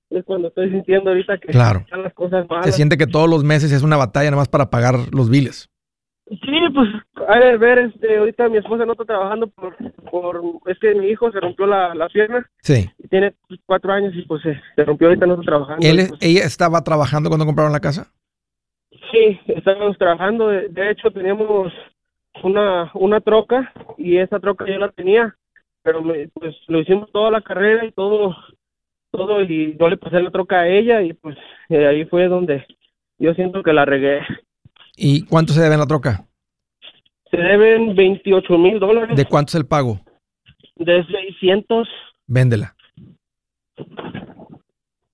es 0.09 0.23
cuando 0.23 0.47
estoy 0.47 0.71
sintiendo 0.71 1.09
ahorita 1.09 1.37
que 1.39 1.51
están 1.51 2.03
las 2.03 2.13
cosas 2.13 2.47
malas. 2.49 2.67
Se 2.67 2.71
siente 2.71 2.97
que 2.97 3.07
todos 3.07 3.29
los 3.29 3.43
meses 3.43 3.71
es 3.73 3.83
una 3.83 3.97
batalla 3.97 4.31
nada 4.31 4.41
más 4.41 4.47
para 4.47 4.69
pagar 4.69 4.95
los 5.11 5.29
biles. 5.29 5.69
Sí, 6.29 6.59
pues 6.73 6.87
hay 7.27 7.41
que 7.41 7.57
ver, 7.57 7.79
este, 7.79 8.17
ahorita 8.17 8.47
mi 8.47 8.57
esposa 8.59 8.85
no 8.85 8.93
está 8.93 9.03
trabajando 9.03 9.47
por, 9.47 9.75
por 10.09 10.41
es 10.67 10.79
que 10.79 10.95
mi 10.95 11.07
hijo 11.07 11.29
se 11.33 11.39
rompió 11.41 11.67
la, 11.67 11.93
la 11.95 12.07
pierna. 12.07 12.49
Sí. 12.61 12.89
Y 12.97 13.07
tiene 13.09 13.35
cuatro 13.65 13.91
años 13.91 14.13
y 14.15 14.21
pues 14.21 14.41
se, 14.41 14.85
rompió 14.85 15.07
ahorita 15.07 15.25
no 15.25 15.33
está 15.33 15.45
trabajando. 15.45 15.81
Pues 15.81 16.13
¿Ella 16.21 16.45
estaba 16.45 16.81
trabajando 16.81 17.29
cuando 17.29 17.45
compraron 17.45 17.73
la 17.73 17.81
casa? 17.81 18.11
Sí, 19.11 19.39
estábamos 19.47 19.97
trabajando. 19.97 20.47
De, 20.47 20.69
de 20.69 20.91
hecho, 20.91 21.11
teníamos 21.11 21.71
una, 22.43 22.91
una 22.93 23.21
troca 23.21 23.71
y 23.97 24.17
esa 24.17 24.39
troca 24.39 24.65
yo 24.67 24.77
la 24.77 24.91
tenía, 24.91 25.35
pero 25.81 26.01
me, 26.01 26.27
pues 26.29 26.55
lo 26.67 26.79
hicimos 26.79 27.11
toda 27.11 27.31
la 27.31 27.41
carrera 27.41 27.85
y 27.85 27.91
todo, 27.91 28.35
todo 29.11 29.41
y 29.41 29.77
yo 29.77 29.89
le 29.89 29.97
pasé 29.97 30.21
la 30.21 30.31
troca 30.31 30.61
a 30.61 30.67
ella 30.67 31.01
y 31.01 31.13
pues 31.13 31.37
eh, 31.69 31.87
ahí 31.87 32.05
fue 32.05 32.27
donde 32.27 32.65
yo 33.17 33.33
siento 33.33 33.63
que 33.63 33.73
la 33.73 33.85
regué. 33.85 34.21
¿Y 34.95 35.25
cuánto 35.25 35.53
se 35.53 35.61
debe 35.61 35.75
en 35.75 35.79
la 35.79 35.87
troca? 35.87 36.25
Se 37.31 37.37
deben 37.37 37.95
28 37.95 38.57
mil 38.57 38.79
dólares. 38.79 39.15
¿De 39.15 39.25
cuánto 39.25 39.51
es 39.51 39.55
el 39.55 39.65
pago? 39.65 39.99
De 40.75 41.03
600. 41.05 41.87
Véndela. 42.27 42.75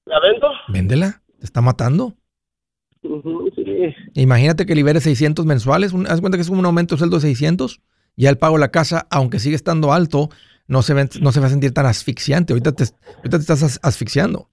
¿La 0.06 0.20
vendo? 0.20 0.51
Véndela. 0.68 1.22
¿Te 1.40 1.46
está 1.46 1.62
matando? 1.62 2.13
Sí. 3.01 3.96
Imagínate 4.13 4.65
que 4.65 4.75
libere 4.75 5.00
600 5.01 5.46
mensuales. 5.46 5.91
un- 5.93 6.08
Haz 6.08 6.20
cuenta 6.22 6.38
que 6.38 6.41
es 6.43 6.50
un 6.50 6.63
aumento 6.65 6.96
de 6.96 7.00
sueldo 7.00 7.17
de 7.17 7.22
600. 7.22 7.81
Ya 8.15 8.29
el 8.29 8.38
pago 8.38 8.55
de 8.55 8.62
la 8.62 8.72
casa, 8.72 9.08
aunque 9.10 9.39
sigue 9.39 9.55
estando 9.55 9.91
alto, 9.93 10.29
no 10.67 10.81
se, 10.81 10.93
ven- 10.93 11.10
no 11.22 11.31
se 11.31 11.39
va 11.39 11.48
a 11.48 11.50
sentir 11.50 11.74
tan 11.74 11.86
asfixiante. 11.86 12.53
Ahorita 12.53 12.74
te, 12.74 12.84
ahorita 13.17 13.38
te 13.38 13.41
estás 13.41 13.63
as- 13.63 13.79
asfixiando. 13.84 14.50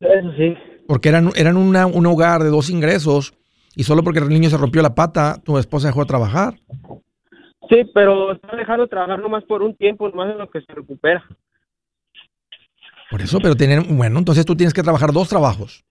Eso 0.00 0.32
sí. 0.36 0.54
Porque 0.88 1.08
eran, 1.08 1.30
eran 1.36 1.56
una- 1.56 1.86
un 1.86 2.04
hogar 2.06 2.42
de 2.42 2.50
dos 2.50 2.68
ingresos 2.70 3.34
y 3.76 3.84
solo 3.84 4.02
porque 4.02 4.18
el 4.18 4.28
niño 4.28 4.50
se 4.50 4.56
rompió 4.56 4.82
la 4.82 4.94
pata, 4.94 5.40
tu 5.44 5.56
esposa 5.58 5.86
dejó 5.88 6.00
de 6.00 6.06
trabajar. 6.06 6.54
Sí, 7.70 7.82
pero 7.94 8.32
está 8.32 8.56
dejando 8.56 8.82
de 8.82 8.88
trabajar 8.88 9.20
nomás 9.20 9.44
por 9.44 9.62
un 9.62 9.74
tiempo, 9.76 10.08
nomás 10.08 10.32
en 10.32 10.38
lo 10.38 10.50
que 10.50 10.60
se 10.60 10.72
recupera. 10.74 11.24
Por 13.10 13.22
eso, 13.22 13.38
pero 13.40 13.54
tienen, 13.54 13.96
bueno, 13.96 14.18
entonces 14.18 14.44
tú 14.44 14.56
tienes 14.56 14.74
que 14.74 14.82
trabajar 14.82 15.12
dos 15.12 15.28
trabajos. 15.28 15.84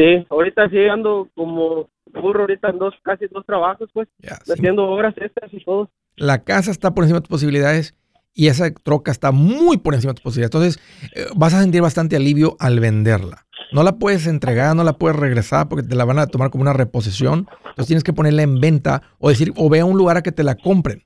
Sí, 0.00 0.26
ahorita 0.30 0.70
sí 0.70 0.78
ando 0.90 1.28
como 1.34 1.90
burro 2.10 2.40
ahorita 2.40 2.70
en 2.70 2.78
dos, 2.78 2.94
casi 3.02 3.26
dos 3.30 3.44
trabajos, 3.44 3.90
pues, 3.92 4.08
Ya, 4.18 4.36
sí. 4.44 4.52
haciendo 4.52 4.84
obras 4.84 5.14
extras 5.18 5.52
y 5.52 5.62
todo. 5.62 5.90
La 6.16 6.42
casa 6.42 6.70
está 6.70 6.94
por 6.94 7.04
encima 7.04 7.18
de 7.18 7.24
tus 7.24 7.28
posibilidades 7.28 7.94
y 8.32 8.46
esa 8.46 8.70
troca 8.72 9.10
está 9.10 9.30
muy 9.30 9.76
por 9.76 9.94
encima 9.94 10.12
de 10.12 10.14
tus 10.14 10.22
posibilidades. 10.22 10.54
Entonces, 10.54 10.82
eh, 11.14 11.26
vas 11.36 11.52
a 11.52 11.60
sentir 11.60 11.82
bastante 11.82 12.16
alivio 12.16 12.56
al 12.60 12.80
venderla. 12.80 13.44
No 13.72 13.82
la 13.82 13.98
puedes 13.98 14.26
entregar, 14.26 14.74
no 14.74 14.84
la 14.84 14.94
puedes 14.94 15.18
regresar 15.18 15.68
porque 15.68 15.86
te 15.86 15.94
la 15.94 16.06
van 16.06 16.18
a 16.18 16.26
tomar 16.26 16.48
como 16.50 16.62
una 16.62 16.72
reposición. 16.72 17.46
Entonces 17.60 17.86
tienes 17.86 18.02
que 18.04 18.14
ponerla 18.14 18.40
en 18.42 18.58
venta 18.58 19.02
o 19.18 19.28
decir, 19.28 19.52
o 19.56 19.68
ve 19.68 19.80
a 19.80 19.84
un 19.84 19.98
lugar 19.98 20.16
a 20.16 20.22
que 20.22 20.32
te 20.32 20.44
la 20.44 20.54
compren. 20.54 21.04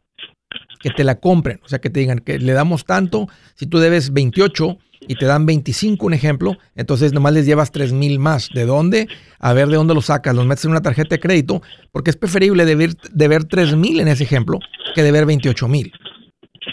Que 0.84 0.90
te 0.90 1.02
la 1.02 1.14
compren. 1.14 1.60
O 1.64 1.68
sea, 1.68 1.78
que 1.80 1.88
te 1.88 2.00
digan 2.00 2.18
que 2.18 2.38
le 2.38 2.52
damos 2.52 2.84
tanto. 2.84 3.26
Si 3.54 3.66
tú 3.66 3.78
debes 3.78 4.12
28 4.12 4.76
y 5.08 5.14
te 5.14 5.24
dan 5.24 5.46
25, 5.46 6.04
un 6.06 6.12
ejemplo, 6.12 6.58
entonces 6.76 7.14
nomás 7.14 7.32
les 7.32 7.46
llevas 7.46 7.72
3 7.72 7.92
mil 7.94 8.18
más. 8.18 8.50
¿De 8.54 8.66
dónde? 8.66 9.08
A 9.38 9.54
ver 9.54 9.68
de 9.68 9.76
dónde 9.76 9.94
los 9.94 10.04
sacas. 10.06 10.34
Los 10.36 10.44
metes 10.46 10.66
en 10.66 10.72
una 10.72 10.82
tarjeta 10.82 11.14
de 11.14 11.20
crédito 11.20 11.62
porque 11.90 12.10
es 12.10 12.16
preferible 12.16 12.66
deber, 12.66 12.90
deber 13.12 13.44
3 13.44 13.76
mil 13.76 13.98
en 13.98 14.08
ese 14.08 14.24
ejemplo 14.24 14.58
que 14.94 15.02
deber 15.02 15.24
28 15.24 15.68
mil. 15.68 15.90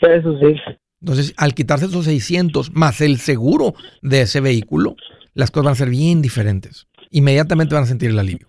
Eso 0.01 0.37
sí. 0.39 0.55
Entonces, 1.01 1.33
al 1.37 1.53
quitarse 1.53 1.85
esos 1.85 2.05
600 2.05 2.73
más 2.73 2.99
el 3.01 3.17
seguro 3.17 3.73
de 4.01 4.21
ese 4.23 4.41
vehículo, 4.41 4.95
las 5.33 5.51
cosas 5.51 5.65
van 5.65 5.71
a 5.71 5.75
ser 5.75 5.89
bien 5.89 6.21
diferentes. 6.21 6.85
Inmediatamente 7.11 7.73
van 7.75 7.85
a 7.85 7.87
sentir 7.87 8.09
el 8.11 8.19
alivio. 8.19 8.47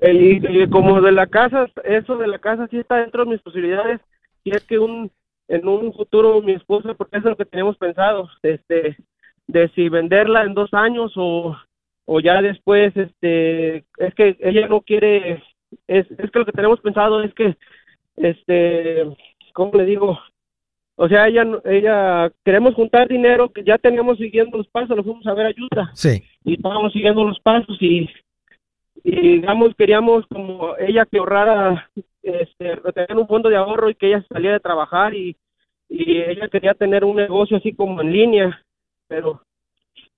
El- 0.00 0.44
y 0.62 0.68
como 0.70 1.00
de 1.00 1.12
la 1.12 1.26
casa, 1.26 1.66
eso 1.84 2.16
de 2.16 2.26
la 2.28 2.38
casa 2.38 2.66
sí 2.70 2.78
está 2.78 2.96
dentro 2.96 3.24
de 3.24 3.30
mis 3.32 3.40
posibilidades. 3.42 4.00
Y 4.44 4.54
es 4.54 4.64
que 4.64 4.78
un, 4.78 5.10
en 5.48 5.68
un 5.68 5.92
futuro 5.92 6.40
mi 6.42 6.52
esposa, 6.52 6.94
porque 6.94 7.18
eso 7.18 7.28
es 7.28 7.32
lo 7.32 7.36
que 7.36 7.44
tenemos 7.44 7.76
pensado, 7.76 8.28
este, 8.42 8.96
de 9.46 9.68
si 9.70 9.88
venderla 9.88 10.44
en 10.44 10.54
dos 10.54 10.72
años 10.72 11.12
o, 11.16 11.56
o 12.04 12.20
ya 12.20 12.40
después, 12.40 12.96
este, 12.96 13.84
es 13.98 14.14
que 14.14 14.36
ella 14.40 14.68
no 14.68 14.80
quiere, 14.80 15.42
es, 15.86 16.10
es 16.10 16.30
que 16.30 16.38
lo 16.38 16.46
que 16.46 16.52
tenemos 16.52 16.80
pensado 16.80 17.22
es 17.22 17.34
que, 17.34 17.56
este, 18.16 19.04
¿cómo 19.52 19.72
le 19.74 19.84
digo? 19.84 20.18
O 20.96 21.08
sea, 21.08 21.28
ella, 21.28 21.46
ella, 21.64 22.30
queremos 22.44 22.74
juntar 22.74 23.08
dinero 23.08 23.50
que 23.50 23.64
ya 23.64 23.78
teníamos 23.78 24.18
siguiendo 24.18 24.58
los 24.58 24.68
pasos, 24.68 24.96
lo 24.96 25.02
fuimos 25.02 25.26
a 25.26 25.34
ver 25.34 25.46
ayuda 25.46 25.90
Sí, 25.94 26.22
y 26.44 26.54
estábamos 26.54 26.92
siguiendo 26.92 27.24
los 27.24 27.40
pasos 27.40 27.76
y, 27.80 28.08
y 29.04 29.20
digamos 29.36 29.74
queríamos 29.76 30.26
como 30.26 30.76
ella 30.78 31.06
que 31.06 31.18
ahorrara 31.18 31.90
este 32.22 32.76
tener 32.94 33.16
un 33.16 33.26
fondo 33.26 33.48
de 33.48 33.56
ahorro 33.56 33.88
y 33.90 33.94
que 33.94 34.08
ella 34.08 34.24
saliera 34.28 34.54
de 34.54 34.60
trabajar 34.60 35.14
y, 35.14 35.36
y 35.88 36.18
ella 36.18 36.48
quería 36.48 36.74
tener 36.74 37.04
un 37.04 37.16
negocio 37.16 37.56
así 37.56 37.72
como 37.72 38.00
en 38.02 38.12
línea 38.12 38.62
pero 39.08 39.42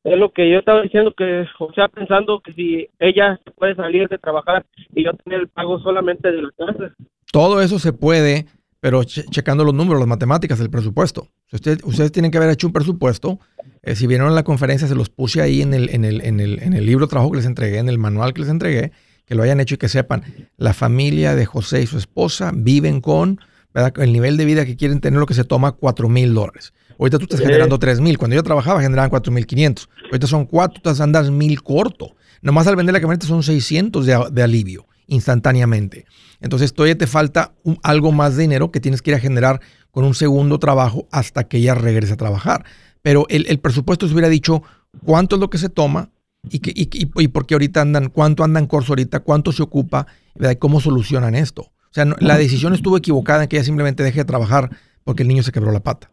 es 0.04 0.18
lo 0.18 0.32
que 0.32 0.50
yo 0.50 0.58
estaba 0.58 0.82
diciendo 0.82 1.12
que 1.12 1.46
o 1.58 1.72
sea 1.74 1.88
pensando 1.88 2.40
que 2.40 2.52
si 2.54 2.88
ella 2.98 3.38
puede 3.56 3.74
salir 3.76 4.08
de 4.08 4.18
trabajar 4.18 4.64
y 4.94 5.04
yo 5.04 5.12
tener 5.14 5.40
el 5.40 5.48
pago 5.48 5.78
solamente 5.80 6.30
de 6.32 6.42
la 6.42 6.50
casa 6.56 6.94
todo 7.32 7.62
eso 7.62 7.78
se 7.78 7.94
puede, 7.94 8.44
pero 8.78 9.04
che- 9.04 9.24
checando 9.30 9.64
los 9.64 9.72
números, 9.72 10.00
las 10.00 10.08
matemáticas, 10.08 10.60
el 10.60 10.68
presupuesto. 10.68 11.28
Usted- 11.50 11.78
ustedes 11.84 12.12
tienen 12.12 12.30
que 12.30 12.36
haber 12.36 12.50
hecho 12.50 12.66
un 12.66 12.74
presupuesto. 12.74 13.38
Eh, 13.82 13.96
si 13.96 14.06
vieron 14.06 14.34
la 14.34 14.44
conferencia, 14.44 14.86
se 14.86 14.94
los 14.94 15.08
puse 15.10 15.40
ahí 15.42 15.60
en 15.62 15.74
el, 15.74 15.88
en, 15.90 16.04
el, 16.04 16.20
en, 16.20 16.38
el, 16.40 16.62
en 16.62 16.72
el 16.74 16.86
libro 16.86 17.06
de 17.06 17.10
trabajo 17.10 17.30
que 17.32 17.38
les 17.38 17.46
entregué, 17.46 17.78
en 17.78 17.88
el 17.88 17.98
manual 17.98 18.32
que 18.32 18.40
les 18.42 18.48
entregué, 18.50 18.92
que 19.26 19.34
lo 19.34 19.42
hayan 19.42 19.58
hecho 19.60 19.74
y 19.74 19.78
que 19.78 19.88
sepan, 19.88 20.22
la 20.56 20.72
familia 20.72 21.34
de 21.34 21.46
José 21.46 21.82
y 21.82 21.86
su 21.86 21.98
esposa 21.98 22.52
viven 22.54 23.00
con 23.00 23.40
¿verdad? 23.74 23.92
el 23.98 24.12
nivel 24.12 24.36
de 24.36 24.44
vida 24.44 24.64
que 24.64 24.76
quieren 24.76 25.00
tener, 25.00 25.18
lo 25.18 25.26
que 25.26 25.34
se 25.34 25.44
toma 25.44 25.72
4 25.72 26.08
mil 26.08 26.32
dólares. 26.34 26.72
Ahorita 26.98 27.18
tú 27.18 27.24
estás 27.24 27.40
Sí. 27.40 27.46
generando 27.46 27.78
3 27.78 28.00
mil. 28.00 28.18
Cuando 28.18 28.36
yo 28.36 28.42
trabajaba 28.42 28.80
generaban 28.82 29.10
4 29.10 29.32
mil 29.32 29.46
500. 29.46 29.88
Ahorita 30.04 30.26
son 30.26 30.44
4, 30.46 30.80
tú 30.82 31.02
andas 31.02 31.30
mil 31.30 31.62
corto. 31.62 32.14
Nomás 32.42 32.66
al 32.66 32.76
vender 32.76 32.92
la 32.92 33.00
camioneta 33.00 33.26
son 33.26 33.42
600 33.42 34.06
de, 34.06 34.24
de 34.30 34.42
alivio 34.42 34.86
instantáneamente. 35.08 36.04
Entonces 36.40 36.72
todavía 36.74 36.96
te 36.98 37.06
falta 37.06 37.54
un- 37.64 37.78
algo 37.82 38.12
más 38.12 38.36
de 38.36 38.42
dinero 38.42 38.70
que 38.70 38.80
tienes 38.80 39.02
que 39.02 39.10
ir 39.10 39.16
a 39.16 39.20
generar 39.20 39.60
con 39.90 40.04
un 40.04 40.14
segundo 40.14 40.58
trabajo 40.58 41.06
hasta 41.10 41.44
que 41.44 41.58
ella 41.58 41.74
regrese 41.74 42.12
a 42.12 42.16
trabajar. 42.16 42.64
Pero 43.02 43.26
el, 43.28 43.46
el 43.48 43.58
presupuesto 43.58 44.06
se 44.06 44.12
hubiera 44.14 44.28
dicho 44.28 44.62
cuánto 45.04 45.36
es 45.36 45.40
lo 45.40 45.50
que 45.50 45.58
se 45.58 45.68
toma 45.68 46.10
y, 46.48 46.60
que, 46.60 46.70
y, 46.74 46.88
y- 46.92 47.10
y 47.24 47.28
por 47.28 47.46
qué 47.46 47.54
ahorita 47.54 47.80
andan, 47.80 48.08
cuánto 48.08 48.44
andan 48.44 48.66
corso 48.66 48.92
ahorita, 48.92 49.20
cuánto 49.20 49.52
se 49.52 49.62
ocupa, 49.62 50.06
¿verdad? 50.34 50.52
y 50.52 50.56
cómo 50.56 50.80
solucionan 50.80 51.34
esto. 51.34 51.62
O 51.62 51.94
sea, 51.94 52.04
no- 52.04 52.16
la 52.20 52.38
decisión 52.38 52.74
estuvo 52.74 52.96
equivocada 52.96 53.42
en 53.42 53.48
que 53.48 53.56
ella 53.56 53.64
simplemente 53.64 54.02
deje 54.02 54.20
de 54.20 54.24
trabajar 54.24 54.70
porque 55.04 55.22
el 55.22 55.28
niño 55.28 55.42
se 55.42 55.52
quebró 55.52 55.72
la 55.72 55.80
pata. 55.82 56.10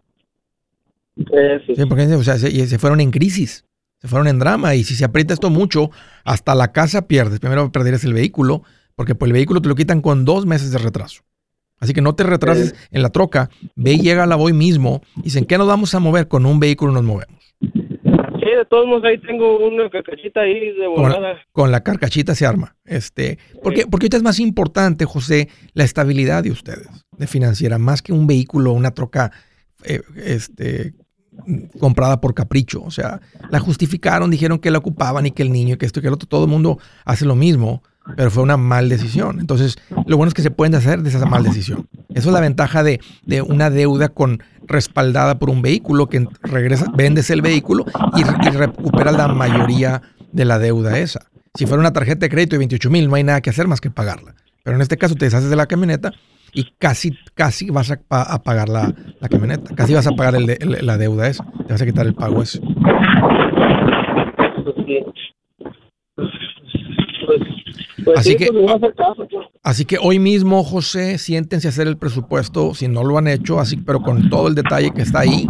Eso. 1.15 1.75
Sí, 1.75 1.85
porque 1.87 2.05
o 2.15 2.23
sea, 2.23 2.37
se, 2.37 2.49
y 2.49 2.65
se 2.67 2.79
fueron 2.79 3.01
en 3.01 3.11
crisis, 3.11 3.65
se 4.01 4.07
fueron 4.07 4.27
en 4.27 4.39
drama 4.39 4.75
y 4.75 4.83
si 4.83 4.95
se 4.95 5.05
aprieta 5.05 5.33
esto 5.33 5.49
mucho, 5.49 5.91
hasta 6.23 6.55
la 6.55 6.71
casa 6.71 7.07
pierdes. 7.07 7.39
Primero 7.39 7.71
perderías 7.71 8.03
el 8.05 8.13
vehículo, 8.13 8.63
porque 8.95 9.15
pues 9.15 9.29
el 9.29 9.33
vehículo 9.33 9.61
te 9.61 9.67
lo 9.69 9.75
quitan 9.75 10.01
con 10.01 10.25
dos 10.25 10.45
meses 10.45 10.71
de 10.71 10.77
retraso. 10.77 11.21
Así 11.79 11.93
que 11.93 12.01
no 12.01 12.13
te 12.13 12.23
retrases 12.23 12.75
en 12.91 13.01
la 13.01 13.09
troca, 13.09 13.49
ve 13.75 13.93
y 13.93 13.99
llega 13.99 14.25
la 14.25 14.35
voy 14.35 14.53
mismo 14.53 15.01
y 15.17 15.23
dicen, 15.23 15.45
¿qué 15.45 15.57
nos 15.57 15.67
vamos 15.67 15.93
a 15.95 15.99
mover? 15.99 16.27
Con 16.27 16.45
un 16.45 16.59
vehículo 16.59 16.91
nos 16.91 17.03
movemos. 17.03 17.55
sí 17.61 18.49
de 18.57 18.65
todos 18.69 18.85
modos 18.85 19.03
ahí 19.05 19.17
tengo 19.19 19.67
una 19.67 19.89
cacachita 19.89 20.41
ahí 20.41 20.73
de 20.73 20.85
Con, 20.85 21.03
volada 21.03 21.37
con 21.51 21.71
la 21.71 21.81
carcachita 21.81 22.35
se 22.35 22.45
arma. 22.45 22.75
Este, 22.85 23.37
porque, 23.63 23.85
porque 23.87 24.05
ahorita 24.05 24.17
es 24.17 24.23
más 24.23 24.39
importante, 24.39 25.05
José, 25.05 25.49
la 25.73 25.83
estabilidad 25.83 26.43
de 26.43 26.51
ustedes, 26.51 26.87
de 27.17 27.27
financiera, 27.27 27.77
más 27.77 28.01
que 28.01 28.11
un 28.11 28.27
vehículo, 28.27 28.73
una 28.73 28.91
troca 28.91 29.31
eh, 29.85 30.01
este, 30.25 30.93
comprada 31.79 32.19
por 32.21 32.33
capricho. 32.33 32.81
O 32.83 32.91
sea, 32.91 33.21
la 33.49 33.59
justificaron, 33.59 34.29
dijeron 34.29 34.59
que 34.59 34.71
la 34.71 34.79
ocupaban 34.79 35.25
y 35.25 35.31
que 35.31 35.43
el 35.43 35.51
niño 35.51 35.75
y 35.75 35.77
que 35.77 35.85
esto 35.85 35.99
y 35.99 36.01
que 36.01 36.07
el 36.07 36.13
otro. 36.13 36.27
Todo 36.27 36.45
el 36.45 36.51
mundo 36.51 36.79
hace 37.05 37.25
lo 37.25 37.35
mismo, 37.35 37.83
pero 38.15 38.31
fue 38.31 38.43
una 38.43 38.57
mal 38.57 38.89
decisión. 38.89 39.39
Entonces, 39.39 39.77
lo 40.05 40.17
bueno 40.17 40.27
es 40.29 40.33
que 40.33 40.41
se 40.41 40.51
pueden 40.51 40.75
hacer 40.75 41.01
de 41.01 41.09
esa 41.09 41.25
mal 41.25 41.43
decisión. 41.43 41.87
Eso 42.13 42.29
es 42.29 42.33
la 42.33 42.39
ventaja 42.41 42.83
de, 42.83 42.99
de 43.25 43.41
una 43.41 43.69
deuda 43.69 44.09
con 44.09 44.41
respaldada 44.67 45.39
por 45.39 45.49
un 45.49 45.61
vehículo 45.61 46.07
que 46.07 46.27
regresa, 46.43 46.85
vendes 46.95 47.29
el 47.29 47.41
vehículo 47.41 47.85
y, 48.15 48.21
y 48.47 48.49
recuperas 48.51 49.15
la 49.15 49.27
mayoría 49.27 50.01
de 50.31 50.45
la 50.45 50.59
deuda 50.59 50.97
esa. 50.99 51.21
Si 51.55 51.65
fuera 51.65 51.79
una 51.81 51.93
tarjeta 51.93 52.19
de 52.21 52.29
crédito 52.29 52.51
de 52.55 52.59
28 52.59 52.89
mil, 52.91 53.09
no 53.09 53.15
hay 53.15 53.23
nada 53.23 53.41
que 53.41 53.49
hacer 53.49 53.67
más 53.67 53.81
que 53.81 53.89
pagarla. 53.89 54.35
Pero 54.63 54.75
en 54.75 54.81
este 54.81 54.97
caso 54.97 55.15
te 55.15 55.25
deshaces 55.25 55.49
de 55.49 55.55
la 55.55 55.65
camioneta 55.65 56.11
y 56.53 56.71
casi, 56.77 57.17
casi 57.33 57.69
vas 57.71 57.89
a, 57.91 57.97
pa- 57.99 58.21
a 58.23 58.43
pagar 58.43 58.69
la, 58.69 58.93
camioneta. 59.29 59.73
Casi 59.75 59.93
vas 59.93 60.05
a 60.05 60.11
pagar 60.11 60.35
el- 60.35 60.57
la 60.85 60.97
deuda 60.97 61.27
esa. 61.27 61.43
Te 61.65 61.73
vas 61.73 61.81
a 61.81 61.85
quitar 61.85 62.05
el 62.05 62.13
pago 62.13 62.43
ese. 62.43 62.59
Pues 68.05 68.23
sí. 68.23 68.29
Así 68.29 68.29
sí, 68.31 68.35
que- 68.37 68.51
pues 68.51 68.93
caso, 68.95 69.27
pues. 69.29 69.47
Así 69.63 69.85
que 69.85 69.97
hoy 70.01 70.19
mismo, 70.19 70.63
José, 70.63 71.17
siéntense 71.17 71.67
a 71.67 71.71
hacer 71.71 71.87
el 71.87 71.97
presupuesto, 71.97 72.73
si 72.73 72.87
no 72.87 73.03
lo 73.03 73.17
han 73.17 73.27
hecho, 73.27 73.59
así, 73.59 73.77
pero 73.77 74.01
con 74.01 74.29
todo 74.29 74.47
el 74.47 74.55
detalle 74.55 74.91
que 74.91 75.01
está 75.01 75.19
ahí, 75.19 75.47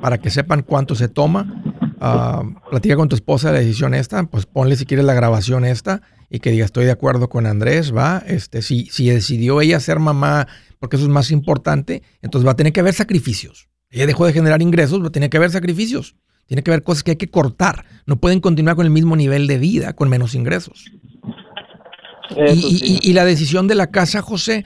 para 0.00 0.18
que 0.18 0.30
sepan 0.30 0.62
cuánto 0.62 0.94
se 0.94 1.08
toma. 1.08 1.62
Ah, 1.98 2.42
platica 2.70 2.94
con 2.96 3.08
tu 3.08 3.16
esposa 3.16 3.50
la 3.52 3.58
decisión 3.58 3.94
esta, 3.94 4.24
pues 4.24 4.44
ponle 4.44 4.76
si 4.76 4.84
quieres 4.84 5.06
la 5.06 5.14
grabación 5.14 5.64
esta 5.64 6.02
y 6.28 6.40
que 6.40 6.50
diga 6.50 6.66
estoy 6.66 6.84
de 6.84 6.90
acuerdo 6.90 7.28
con 7.30 7.46
Andrés, 7.46 7.96
va, 7.96 8.22
este, 8.26 8.60
si, 8.60 8.84
si 8.86 9.08
decidió 9.08 9.62
ella 9.62 9.80
ser 9.80 9.98
mamá, 9.98 10.46
porque 10.78 10.96
eso 10.96 11.06
es 11.06 11.10
más 11.10 11.30
importante, 11.30 12.02
entonces 12.20 12.46
va 12.46 12.52
a 12.52 12.56
tener 12.56 12.74
que 12.74 12.80
haber 12.80 12.92
sacrificios. 12.92 13.68
Ella 13.90 14.06
dejó 14.06 14.26
de 14.26 14.34
generar 14.34 14.60
ingresos, 14.60 15.02
va 15.02 15.06
a 15.08 15.10
tener 15.12 15.30
que 15.30 15.38
haber 15.38 15.50
sacrificios. 15.50 16.16
Tiene 16.46 16.62
que 16.62 16.70
haber 16.70 16.82
cosas 16.82 17.02
que 17.02 17.12
hay 17.12 17.16
que 17.16 17.28
cortar. 17.30 17.84
No 18.04 18.16
pueden 18.16 18.40
continuar 18.40 18.76
con 18.76 18.84
el 18.84 18.92
mismo 18.92 19.16
nivel 19.16 19.46
de 19.46 19.58
vida 19.58 19.94
con 19.94 20.08
menos 20.08 20.34
ingresos. 20.34 20.92
Y, 22.30 23.12
la 23.12 23.24
decisión 23.24 23.68
de 23.68 23.74
la 23.74 23.90
casa, 23.90 24.22
José, 24.22 24.64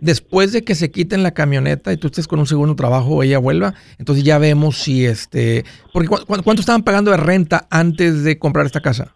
después 0.00 0.52
de 0.52 0.64
que 0.64 0.74
se 0.74 0.90
quiten 0.90 1.22
la 1.22 1.32
camioneta 1.32 1.92
y 1.92 1.96
tú 1.96 2.08
estés 2.08 2.26
con 2.26 2.38
un 2.38 2.46
segundo 2.46 2.74
trabajo 2.74 3.16
o 3.16 3.22
ella 3.22 3.38
vuelva, 3.38 3.74
entonces 3.98 4.24
ya 4.24 4.38
vemos 4.38 4.78
si 4.78 5.04
este... 5.04 5.64
Porque 5.92 6.08
¿cuánto 6.08 6.60
estaban 6.60 6.82
pagando 6.82 7.10
de 7.10 7.18
renta 7.18 7.66
antes 7.70 8.24
de 8.24 8.38
comprar 8.38 8.66
esta 8.66 8.80
casa? 8.80 9.14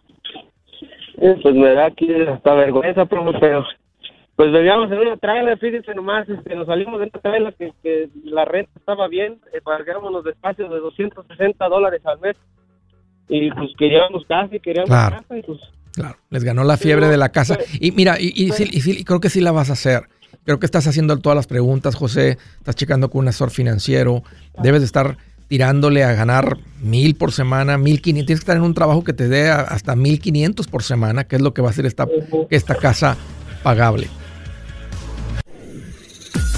pues 1.41 1.55
me 1.55 1.73
da 1.73 1.87
aquí 1.87 2.07
hasta 2.13 2.53
vergüenza, 2.53 3.05
pero 3.05 3.25
pues 4.37 4.51
vivíamos 4.51 4.91
en 4.91 4.99
una 4.99 5.17
trailer, 5.17 5.57
fíjense 5.57 5.95
nomás, 5.95 6.29
este, 6.29 6.55
nos 6.55 6.67
salimos 6.67 6.99
de 6.99 7.09
una 7.11 7.21
trailer 7.21 7.55
que, 7.55 7.73
que 7.81 8.07
la 8.23 8.45
renta 8.45 8.71
estaba 8.75 9.07
bien, 9.07 9.39
eh, 9.51 9.61
pagamos 9.63 10.11
los 10.11 10.23
espacios 10.27 10.69
de 10.69 10.79
260 10.79 11.67
dólares 11.67 12.05
al 12.05 12.19
mes 12.19 12.35
y 13.29 13.49
pues 13.51 13.71
queríamos 13.79 14.25
casa 14.27 14.55
y 14.55 14.59
queríamos 14.59 14.91
casa 14.91 15.37
y 15.37 15.41
pues... 15.41 15.59
Claro, 15.97 16.19
les 16.29 16.43
ganó 16.43 16.63
la 16.63 16.77
fiebre 16.77 17.07
de 17.07 17.17
la 17.17 17.29
casa. 17.29 17.55
Pues, 17.55 17.69
y 17.81 17.91
mira, 17.91 18.21
y, 18.21 18.31
y, 18.35 18.51
sí, 18.51 18.69
y, 18.71 19.03
creo 19.03 19.19
que 19.19 19.31
sí 19.31 19.41
la 19.41 19.51
vas 19.51 19.71
a 19.71 19.73
hacer. 19.73 20.07
Creo 20.45 20.59
que 20.59 20.67
estás 20.67 20.85
haciendo 20.85 21.17
todas 21.17 21.35
las 21.35 21.47
preguntas, 21.47 21.95
José. 21.95 22.37
Estás 22.59 22.75
checando 22.75 23.09
con 23.09 23.21
un 23.21 23.29
asesor 23.29 23.49
financiero. 23.49 24.21
Debes 24.61 24.81
de 24.81 24.85
estar 24.85 25.17
tirándole 25.47 26.03
a 26.03 26.13
ganar 26.13 26.59
mil 26.83 27.15
por 27.15 27.31
semana, 27.31 27.79
mil 27.79 27.99
quinientos. 27.99 28.27
Tienes 28.27 28.41
que 28.41 28.43
estar 28.43 28.57
en 28.57 28.61
un 28.61 28.75
trabajo 28.75 29.03
que 29.03 29.13
te 29.13 29.27
dé 29.27 29.49
hasta 29.49 29.95
mil 29.95 30.19
quinientos 30.19 30.67
por 30.67 30.83
semana, 30.83 31.23
que 31.23 31.37
es 31.37 31.41
lo 31.41 31.55
que 31.55 31.63
va 31.63 31.69
a 31.69 31.71
hacer 31.71 31.87
esta, 31.87 32.07
esta 32.51 32.75
casa 32.75 33.17
pagable. 33.63 34.07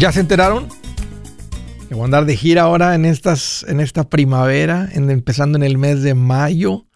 ¿Ya 0.00 0.12
se 0.12 0.20
enteraron? 0.20 0.66
Que 1.86 1.94
voy 1.94 2.00
a 2.00 2.04
andar 2.06 2.24
de 2.24 2.34
gira 2.34 2.62
ahora 2.62 2.94
en, 2.94 3.04
estas, 3.04 3.66
en 3.68 3.80
esta 3.80 4.08
primavera, 4.08 4.88
empezando 4.94 5.58
en 5.58 5.62
el 5.62 5.76
mes 5.76 6.00
de 6.00 6.14
mayo. 6.14 6.86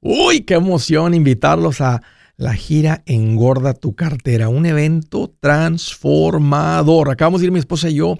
Uy, 0.00 0.40
qué 0.40 0.54
emoción 0.54 1.12
invitarlos 1.12 1.82
a 1.82 2.00
la 2.38 2.54
gira 2.54 3.02
Engorda 3.04 3.74
tu 3.74 3.94
cartera, 3.94 4.48
un 4.48 4.64
evento 4.64 5.34
transformador. 5.38 7.10
Acabamos 7.10 7.42
de 7.42 7.48
ir 7.48 7.52
mi 7.52 7.58
esposa 7.58 7.90
y 7.90 7.96
yo 7.96 8.18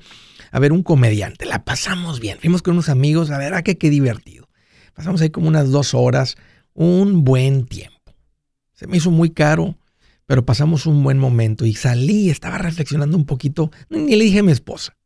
a 0.53 0.59
ver 0.59 0.70
un 0.70 0.83
comediante, 0.83 1.46
la 1.46 1.64
pasamos 1.64 2.20
bien. 2.20 2.37
Fuimos 2.38 2.61
con 2.61 2.75
unos 2.75 2.90
amigos, 2.90 3.31
a 3.31 3.38
ver, 3.38 3.55
a 3.55 3.59
ah, 3.59 3.62
qué, 3.62 3.79
qué 3.79 3.88
divertido. 3.88 4.51
Pasamos 4.92 5.22
ahí 5.22 5.31
como 5.31 5.49
unas 5.49 5.70
dos 5.70 5.94
horas, 5.94 6.37
un 6.75 7.25
buen 7.25 7.64
tiempo. 7.64 8.12
Se 8.75 8.87
me 8.87 8.99
hizo 8.99 9.11
muy 9.11 9.31
caro, 9.31 9.79
pero 10.27 10.45
pasamos 10.45 10.87
un 10.87 11.03
buen 11.03 11.19
momento 11.19 11.65
y 11.65 11.75
salí, 11.75 12.31
estaba 12.31 12.59
reflexionando 12.59 13.17
un 13.17 13.25
poquito, 13.25 13.71
ni 13.89 14.17
le 14.17 14.25
dije 14.25 14.41
a 14.41 14.43
mi 14.43 14.53
esposa. 14.53 14.97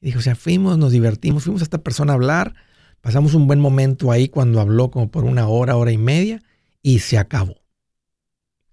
Y 0.00 0.06
dije, 0.06 0.18
o 0.18 0.22
sea, 0.22 0.36
fuimos, 0.36 0.78
nos 0.78 0.92
divertimos, 0.92 1.44
fuimos 1.44 1.62
a 1.62 1.64
esta 1.64 1.82
persona 1.82 2.12
a 2.12 2.16
hablar, 2.16 2.54
pasamos 3.00 3.34
un 3.34 3.48
buen 3.48 3.58
momento 3.58 4.12
ahí 4.12 4.28
cuando 4.28 4.60
habló 4.60 4.90
como 4.90 5.10
por 5.10 5.24
una 5.24 5.48
hora, 5.48 5.76
hora 5.76 5.90
y 5.90 5.98
media, 5.98 6.40
y 6.80 7.00
se 7.00 7.18
acabó. 7.18 7.56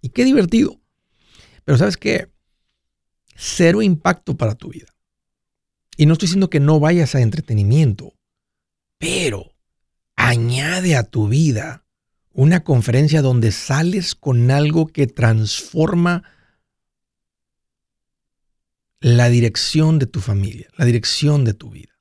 Y 0.02 0.10
qué 0.10 0.24
divertido. 0.24 0.80
Pero 1.64 1.80
sabes 1.80 1.98
qué? 1.98 2.32
Cero 3.36 3.82
impacto 3.82 4.38
para 4.38 4.54
tu 4.54 4.70
vida. 4.70 4.88
Y 5.98 6.06
no 6.06 6.14
estoy 6.14 6.28
diciendo 6.28 6.50
que 6.50 6.60
no 6.60 6.80
vayas 6.80 7.16
a 7.16 7.22
entretenimiento, 7.22 8.14
pero 9.00 9.56
añade 10.16 10.96
a 10.96 11.04
tu 11.04 11.28
vida 11.28 11.85
una 12.36 12.66
conferencia 12.66 13.22
donde 13.22 13.52
sales 13.52 14.14
con 14.14 14.52
algo 14.52 14.88
que 14.88 15.08
transforma 15.08 16.24
la 19.00 19.30
dirección 19.30 20.00
de 20.00 20.06
tu 20.06 20.20
familia, 20.20 20.68
la 20.78 20.84
dirección 20.84 21.46
de 21.46 21.54
tu 21.54 21.70
vida. 21.70 21.98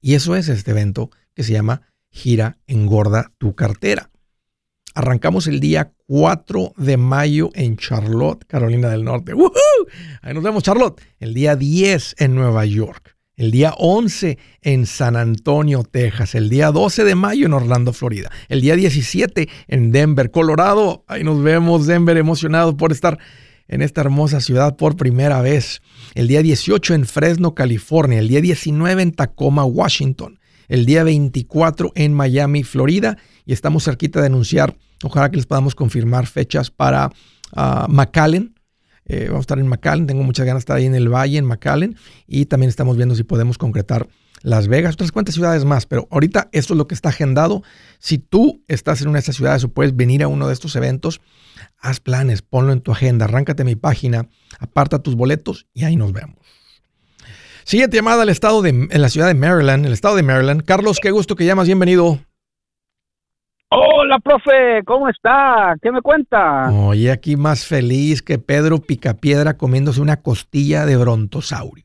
Y 0.00 0.14
eso 0.14 0.36
es 0.36 0.48
este 0.48 0.72
evento 0.72 1.10
que 1.32 1.44
se 1.44 1.52
llama 1.52 1.80
Gira 2.10 2.58
Engorda 2.66 3.32
tu 3.38 3.54
cartera. 3.54 4.10
Arrancamos 4.94 5.46
el 5.46 5.60
día 5.60 5.94
4 6.06 6.74
de 6.76 6.96
mayo 6.98 7.50
en 7.54 7.78
Charlotte, 7.78 8.44
Carolina 8.46 8.90
del 8.90 9.02
Norte. 9.02 9.32
Ahí 10.20 10.34
nos 10.34 10.44
vemos, 10.44 10.62
Charlotte. 10.62 11.00
El 11.18 11.32
día 11.32 11.56
10 11.56 12.16
en 12.18 12.34
Nueva 12.34 12.66
York 12.66 13.13
el 13.36 13.50
día 13.50 13.74
11 13.76 14.38
en 14.62 14.86
San 14.86 15.16
Antonio, 15.16 15.82
Texas, 15.82 16.34
el 16.34 16.48
día 16.48 16.70
12 16.70 17.04
de 17.04 17.14
mayo 17.14 17.46
en 17.46 17.52
Orlando, 17.52 17.92
Florida, 17.92 18.30
el 18.48 18.60
día 18.60 18.76
17 18.76 19.48
en 19.68 19.92
Denver, 19.92 20.30
Colorado. 20.30 21.04
Ahí 21.08 21.24
nos 21.24 21.42
vemos, 21.42 21.86
Denver, 21.86 22.16
emocionado 22.16 22.76
por 22.76 22.92
estar 22.92 23.18
en 23.66 23.82
esta 23.82 24.02
hermosa 24.02 24.40
ciudad 24.40 24.76
por 24.76 24.96
primera 24.96 25.40
vez. 25.40 25.82
El 26.14 26.28
día 26.28 26.42
18 26.42 26.94
en 26.94 27.06
Fresno, 27.06 27.54
California, 27.54 28.18
el 28.18 28.28
día 28.28 28.40
19 28.40 29.02
en 29.02 29.12
Tacoma, 29.12 29.64
Washington, 29.64 30.38
el 30.68 30.86
día 30.86 31.04
24 31.04 31.92
en 31.94 32.14
Miami, 32.14 32.62
Florida, 32.62 33.18
y 33.44 33.52
estamos 33.52 33.84
cerquita 33.84 34.20
de 34.20 34.26
anunciar, 34.26 34.76
ojalá 35.02 35.30
que 35.30 35.36
les 35.36 35.46
podamos 35.46 35.74
confirmar 35.74 36.26
fechas 36.26 36.70
para 36.70 37.10
uh, 37.56 37.88
McAllen, 37.88 38.53
eh, 39.06 39.26
vamos 39.26 39.38
a 39.38 39.40
estar 39.40 39.58
en 39.58 39.68
McAllen, 39.68 40.06
tengo 40.06 40.22
muchas 40.22 40.46
ganas 40.46 40.60
de 40.60 40.64
estar 40.64 40.76
ahí 40.76 40.86
en 40.86 40.94
el 40.94 41.08
Valle, 41.08 41.38
en 41.38 41.44
McAllen, 41.44 41.96
y 42.26 42.46
también 42.46 42.68
estamos 42.68 42.96
viendo 42.96 43.14
si 43.14 43.22
podemos 43.22 43.58
concretar 43.58 44.08
Las 44.42 44.68
Vegas, 44.68 44.94
otras 44.94 45.12
cuantas 45.12 45.34
ciudades 45.34 45.64
más, 45.64 45.86
pero 45.86 46.08
ahorita 46.10 46.48
esto 46.52 46.74
es 46.74 46.78
lo 46.78 46.86
que 46.86 46.94
está 46.94 47.10
agendado. 47.10 47.62
Si 47.98 48.18
tú 48.18 48.62
estás 48.68 49.00
en 49.00 49.08
una 49.08 49.16
de 49.16 49.20
estas 49.20 49.36
ciudades 49.36 49.64
o 49.64 49.68
puedes 49.68 49.94
venir 49.94 50.22
a 50.22 50.28
uno 50.28 50.46
de 50.46 50.52
estos 50.52 50.76
eventos, 50.76 51.20
haz 51.78 52.00
planes, 52.00 52.42
ponlo 52.42 52.72
en 52.72 52.80
tu 52.80 52.92
agenda, 52.92 53.24
arráncate 53.24 53.64
mi 53.64 53.76
página, 53.76 54.28
aparta 54.58 55.00
tus 55.00 55.16
boletos 55.16 55.66
y 55.74 55.84
ahí 55.84 55.96
nos 55.96 56.12
vemos. 56.12 56.36
Siguiente 57.64 57.96
llamada 57.96 58.22
al 58.22 58.28
estado 58.28 58.60
de, 58.60 58.68
en 58.68 59.02
la 59.02 59.08
ciudad 59.08 59.26
de 59.26 59.34
Maryland, 59.34 59.86
el 59.86 59.94
estado 59.94 60.16
de 60.16 60.22
Maryland. 60.22 60.64
Carlos, 60.64 60.98
qué 61.00 61.10
gusto 61.10 61.34
que 61.34 61.46
llamas, 61.46 61.66
bienvenido. 61.66 62.20
Hola, 63.76 64.20
profe, 64.20 64.84
¿cómo 64.84 65.08
está? 65.08 65.74
¿Qué 65.82 65.90
me 65.90 66.00
cuenta? 66.00 66.70
Oye, 66.70 67.10
aquí 67.10 67.36
más 67.36 67.66
feliz 67.66 68.22
que 68.22 68.38
Pedro 68.38 68.78
Picapiedra 68.78 69.56
comiéndose 69.56 70.00
una 70.00 70.22
costilla 70.22 70.86
de 70.86 70.96
brontosaurio. 70.96 71.84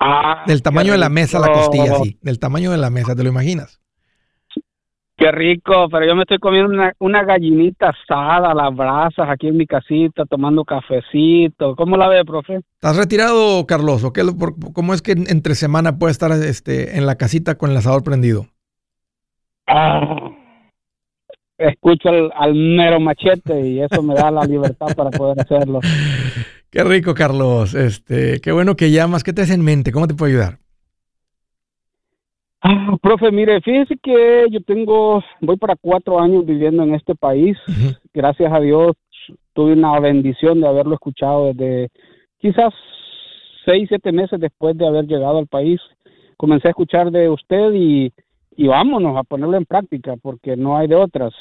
Ah, 0.00 0.44
del 0.46 0.62
tamaño 0.62 0.92
de 0.92 0.98
la 0.98 1.10
mesa 1.10 1.38
la 1.38 1.52
costilla, 1.52 1.96
sí. 1.96 2.18
Del 2.22 2.38
tamaño 2.38 2.70
de 2.70 2.78
la 2.78 2.88
mesa, 2.88 3.14
¿te 3.14 3.22
lo 3.22 3.28
imaginas? 3.28 3.82
Qué 5.18 5.30
rico, 5.30 5.90
pero 5.90 6.06
yo 6.06 6.16
me 6.16 6.22
estoy 6.22 6.38
comiendo 6.38 6.72
una, 7.00 7.22
gallinita 7.22 7.90
asada 7.90 8.52
a 8.52 8.54
las 8.54 8.74
brasas 8.74 9.28
aquí 9.28 9.48
en 9.48 9.58
mi 9.58 9.66
casita, 9.66 10.24
tomando 10.24 10.64
cafecito. 10.64 11.76
¿Cómo 11.76 11.98
la 11.98 12.08
ve, 12.08 12.24
profe? 12.24 12.60
¿Estás 12.76 12.96
retirado, 12.96 13.66
Carlos? 13.66 14.02
¿O 14.04 14.14
qué, 14.14 14.22
¿Cómo 14.72 14.94
es 14.94 15.02
que 15.02 15.12
entre 15.12 15.54
semana 15.54 15.98
puede 15.98 16.12
estar 16.12 16.32
este, 16.32 16.96
en 16.96 17.04
la 17.04 17.16
casita 17.16 17.58
con 17.58 17.70
el 17.70 17.76
asador 17.76 18.02
prendido? 18.02 18.46
Ah, 19.72 20.30
escucho 21.56 22.08
al, 22.34 22.54
mero 22.54 22.98
machete 22.98 23.68
y 23.68 23.80
eso 23.80 24.02
me 24.02 24.14
da 24.14 24.30
la 24.30 24.44
libertad 24.44 24.88
para 24.96 25.10
poder 25.10 25.40
hacerlo. 25.40 25.80
Qué 26.70 26.82
rico, 26.84 27.14
Carlos. 27.14 27.74
Este, 27.74 28.40
qué 28.40 28.52
bueno 28.52 28.76
que 28.76 28.92
llamas. 28.92 29.24
¿Qué 29.24 29.32
te 29.32 29.42
hace 29.42 29.54
en 29.54 29.64
mente? 29.64 29.90
¿Cómo 29.90 30.06
te 30.06 30.14
puedo 30.14 30.30
ayudar? 30.30 30.58
Ah, 32.62 32.96
profe, 33.02 33.32
mire, 33.32 33.60
fíjese 33.60 33.96
que 34.00 34.46
yo 34.52 34.60
tengo, 34.60 35.20
voy 35.40 35.56
para 35.56 35.74
cuatro 35.74 36.20
años 36.20 36.46
viviendo 36.46 36.84
en 36.84 36.94
este 36.94 37.16
país. 37.16 37.56
Gracias 38.14 38.52
a 38.52 38.60
Dios 38.60 38.92
tuve 39.52 39.72
una 39.72 39.98
bendición 40.00 40.60
de 40.60 40.68
haberlo 40.68 40.94
escuchado 40.94 41.52
desde 41.52 41.88
quizás 42.38 42.72
seis, 43.64 43.86
siete 43.88 44.12
meses 44.12 44.40
después 44.40 44.76
de 44.76 44.86
haber 44.86 45.06
llegado 45.06 45.38
al 45.38 45.46
país. 45.46 45.80
Comencé 46.36 46.68
a 46.68 46.70
escuchar 46.70 47.10
de 47.10 47.28
usted 47.28 47.72
y, 47.74 48.12
y 48.60 48.66
vámonos 48.66 49.16
a 49.16 49.22
ponerlo 49.22 49.56
en 49.56 49.64
práctica 49.64 50.16
porque 50.20 50.54
no 50.54 50.76
hay 50.76 50.86
de 50.86 50.94
otras. 50.94 51.32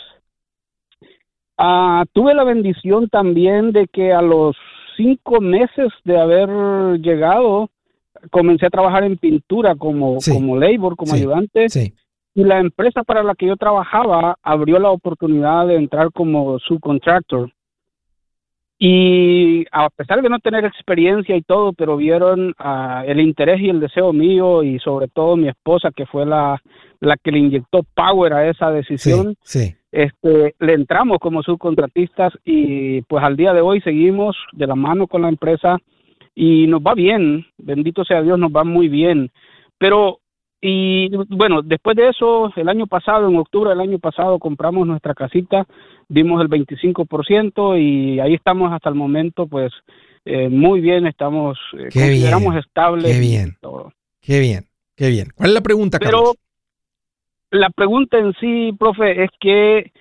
Ah, 1.57 2.05
tuve 2.13 2.33
la 2.33 2.45
bendición 2.45 3.09
también 3.09 3.73
de 3.73 3.87
que 3.87 4.13
a 4.13 4.21
los 4.21 4.55
cinco 4.95 5.41
meses 5.41 5.89
de 6.05 6.17
haber 6.17 6.47
llegado, 7.01 7.71
comencé 8.31 8.67
a 8.67 8.69
trabajar 8.69 9.03
en 9.03 9.17
pintura 9.17 9.75
como, 9.75 10.19
como 10.31 10.55
labor, 10.55 10.95
como 10.95 11.13
ayudante. 11.13 11.67
Y 12.35 12.43
la 12.45 12.59
empresa 12.59 13.03
para 13.03 13.21
la 13.21 13.35
que 13.35 13.47
yo 13.47 13.57
trabajaba 13.57 14.37
abrió 14.41 14.79
la 14.79 14.91
oportunidad 14.91 15.67
de 15.67 15.75
entrar 15.75 16.13
como 16.13 16.57
subcontractor. 16.59 17.51
Y 18.81 19.65
a 19.73 19.89
pesar 19.89 20.21
de 20.21 20.29
no 20.29 20.39
tener 20.39 20.63
experiencia 20.63 21.35
y 21.35 21.41
todo, 21.41 21.73
pero 21.73 21.97
vieron 21.97 22.51
uh, 22.51 23.03
el 23.05 23.19
interés 23.19 23.59
y 23.59 23.69
el 23.69 23.81
deseo 23.81 24.13
mío 24.13 24.63
y 24.63 24.79
sobre 24.79 25.09
todo 25.09 25.35
mi 25.35 25.49
esposa, 25.49 25.91
que 25.93 26.05
fue 26.05 26.25
la, 26.25 26.61
la 27.01 27.17
que 27.17 27.31
le 27.31 27.39
inyectó 27.39 27.83
power 27.93 28.33
a 28.33 28.49
esa 28.49 28.71
decisión, 28.71 29.35
sí, 29.43 29.75
Este, 29.91 30.55
le 30.59 30.73
entramos 30.73 31.17
como 31.19 31.43
subcontratistas 31.43 32.31
y 32.45 33.01
pues 33.01 33.21
al 33.21 33.35
día 33.35 33.53
de 33.53 33.61
hoy 33.61 33.81
seguimos 33.81 34.37
de 34.53 34.67
la 34.67 34.75
mano 34.75 35.07
con 35.07 35.23
la 35.23 35.29
empresa 35.29 35.77
y 36.33 36.65
nos 36.67 36.79
va 36.79 36.93
bien, 36.93 37.45
bendito 37.57 38.05
sea 38.05 38.21
Dios, 38.21 38.39
nos 38.39 38.51
va 38.51 38.63
muy 38.63 38.87
bien. 38.87 39.29
Pero 39.77 40.19
y 40.61 41.09
bueno, 41.29 41.61
después 41.61 41.95
de 41.95 42.09
eso, 42.09 42.51
el 42.55 42.67
año 42.67 42.85
pasado, 42.85 43.29
en 43.29 43.37
octubre 43.37 43.69
del 43.69 43.79
año 43.79 43.99
pasado, 43.99 44.39
compramos 44.39 44.85
nuestra 44.85 45.13
casita, 45.13 45.65
dimos 46.09 46.41
el 46.41 46.49
25% 46.49 47.79
y 47.81 48.19
ahí 48.19 48.33
estamos 48.33 48.71
hasta 48.73 48.89
el 48.89 48.95
momento, 48.95 49.47
pues 49.47 49.71
eh, 50.25 50.49
muy 50.49 50.81
bien, 50.81 51.07
estamos, 51.07 51.57
eh, 51.73 51.89
consideramos 51.93 52.57
estables. 52.57 53.13
Qué 53.13 53.19
bien, 53.19 53.57
qué 54.21 54.39
bien, 54.39 54.65
qué 54.97 55.09
bien. 55.09 55.27
¿Cuál 55.33 55.49
es 55.49 55.53
la 55.55 55.61
pregunta, 55.61 55.97
Carlos? 55.97 56.33
Pero 57.51 57.61
la 57.61 57.69
pregunta 57.69 58.17
en 58.17 58.33
sí, 58.33 58.75
profe, 58.77 59.23
es 59.23 59.29
que 59.39 59.93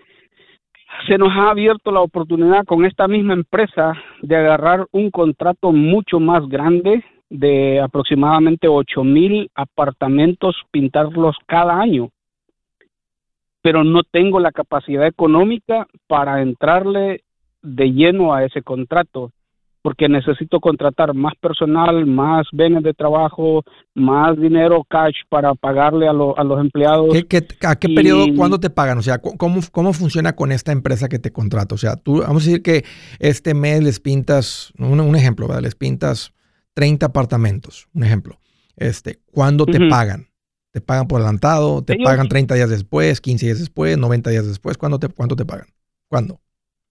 se 1.06 1.18
nos 1.18 1.30
ha 1.30 1.50
abierto 1.50 1.92
la 1.92 2.00
oportunidad 2.00 2.64
con 2.64 2.84
esta 2.84 3.06
misma 3.06 3.34
empresa 3.34 3.92
de 4.22 4.36
agarrar 4.36 4.86
un 4.90 5.12
contrato 5.12 5.70
mucho 5.70 6.18
más 6.18 6.48
grande 6.48 7.04
de 7.30 7.80
aproximadamente 7.80 8.68
ocho 8.68 9.04
mil 9.04 9.50
apartamentos 9.54 10.56
pintarlos 10.70 11.36
cada 11.46 11.78
año 11.78 12.10
pero 13.62 13.84
no 13.84 14.02
tengo 14.02 14.40
la 14.40 14.52
capacidad 14.52 15.06
económica 15.06 15.86
para 16.06 16.40
entrarle 16.42 17.22
de 17.62 17.92
lleno 17.92 18.32
a 18.32 18.44
ese 18.44 18.62
contrato 18.62 19.32
porque 19.82 20.08
necesito 20.08 20.60
contratar 20.60 21.14
más 21.14 21.34
personal, 21.40 22.04
más 22.04 22.46
bienes 22.52 22.82
de 22.82 22.92
trabajo, 22.92 23.62
más 23.94 24.38
dinero 24.38 24.84
cash 24.88 25.14
para 25.28 25.54
pagarle 25.54 26.06
a, 26.06 26.10
a 26.10 26.44
los 26.44 26.60
empleados. 26.60 27.14
a 27.62 27.76
qué 27.76 27.88
periodo, 27.88 28.26
cuándo 28.36 28.58
te 28.58 28.70
pagan? 28.70 28.98
O 28.98 29.02
sea, 29.02 29.18
¿cómo, 29.18 29.60
¿cómo 29.70 29.92
funciona 29.92 30.34
con 30.34 30.52
esta 30.52 30.72
empresa 30.72 31.08
que 31.08 31.18
te 31.18 31.32
contrata? 31.32 31.74
O 31.74 31.78
sea, 31.78 31.96
tú, 31.96 32.18
vamos 32.20 32.42
a 32.42 32.46
decir 32.46 32.62
que 32.62 32.84
este 33.18 33.54
mes 33.54 33.82
les 33.82 34.00
pintas, 34.00 34.72
un, 34.78 35.00
un 35.00 35.16
ejemplo, 35.16 35.46
¿verdad? 35.46 35.62
Les 35.62 35.74
pintas 35.74 36.32
30 36.74 37.06
apartamentos, 37.06 37.88
un 37.94 38.04
ejemplo. 38.04 38.38
Este, 38.76 39.18
¿Cuándo 39.32 39.66
te 39.66 39.88
pagan? 39.88 40.26
¿Te 40.70 40.80
pagan 40.80 41.08
por 41.08 41.20
adelantado? 41.20 41.82
¿Te 41.82 41.96
pagan 41.96 42.28
30 42.28 42.54
días 42.54 42.70
después, 42.70 43.20
15 43.20 43.46
días 43.46 43.58
después, 43.58 43.98
90 43.98 44.30
días 44.30 44.46
después? 44.46 44.78
¿Cuándo 44.78 44.98
te, 44.98 45.08
¿Cuánto 45.08 45.34
te 45.34 45.44
pagan? 45.44 45.66
¿Cuándo? 46.08 46.40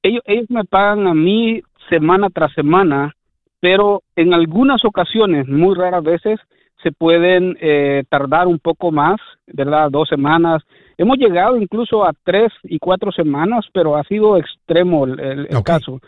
Ellos, 0.04 0.22
ellos 0.26 0.50
me 0.50 0.66
pagan 0.66 1.08
a 1.08 1.14
mí 1.14 1.62
semana 1.90 2.30
tras 2.30 2.54
semana, 2.54 3.14
pero 3.60 4.04
en 4.16 4.34
algunas 4.34 4.84
ocasiones, 4.84 5.48
muy 5.48 5.76
raras 5.76 6.04
veces, 6.04 6.40
se 6.84 6.92
pueden 6.92 7.58
eh, 7.60 8.04
tardar 8.10 8.48
un 8.48 8.60
poco 8.60 8.92
más, 8.92 9.18
¿verdad? 9.48 9.90
Dos 9.90 10.08
semanas. 10.10 10.64
Hemos 10.98 11.18
llegado 11.18 11.58
incluso 11.58 12.06
a 12.06 12.14
tres 12.24 12.52
y 12.64 12.80
cuatro 12.80 13.12
semanas, 13.12 13.66
pero 13.74 13.96
ha 13.96 14.04
sido 14.04 14.38
extremo 14.38 15.06
el, 15.06 15.48
caso. 15.64 16.00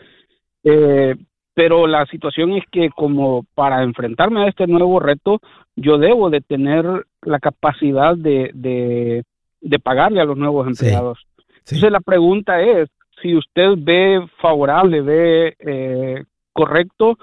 Eh, 0.62 1.16
pero 1.60 1.86
la 1.86 2.06
situación 2.06 2.52
es 2.52 2.64
que 2.72 2.88
como 2.88 3.44
para 3.54 3.82
enfrentarme 3.82 4.42
a 4.42 4.48
este 4.48 4.66
nuevo 4.66 4.98
reto, 4.98 5.40
yo 5.76 5.98
debo 5.98 6.30
de 6.30 6.40
tener 6.40 6.86
la 7.20 7.38
capacidad 7.38 8.16
de, 8.16 8.50
de, 8.54 9.78
pagarle 9.80 10.22
a 10.22 10.24
los 10.24 10.38
nuevos 10.38 10.66
empleados. 10.66 11.18
Entonces 11.58 11.92
la 11.92 12.00
pregunta 12.00 12.62
es, 12.62 12.88
si 13.20 13.36
usted 13.36 13.74
ve 13.76 14.26
favorable, 14.40 15.02
ve 15.02 15.54
eh, 15.58 16.24
correcto 16.54 17.18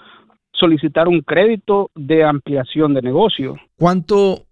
solicitar 0.52 1.08
un 1.08 1.22
crédito 1.22 1.90
de 1.96 2.24
ampliación 2.24 2.94
de 2.94 3.02
negocio. 3.02 3.56
¿Cuánto, 3.76 4.46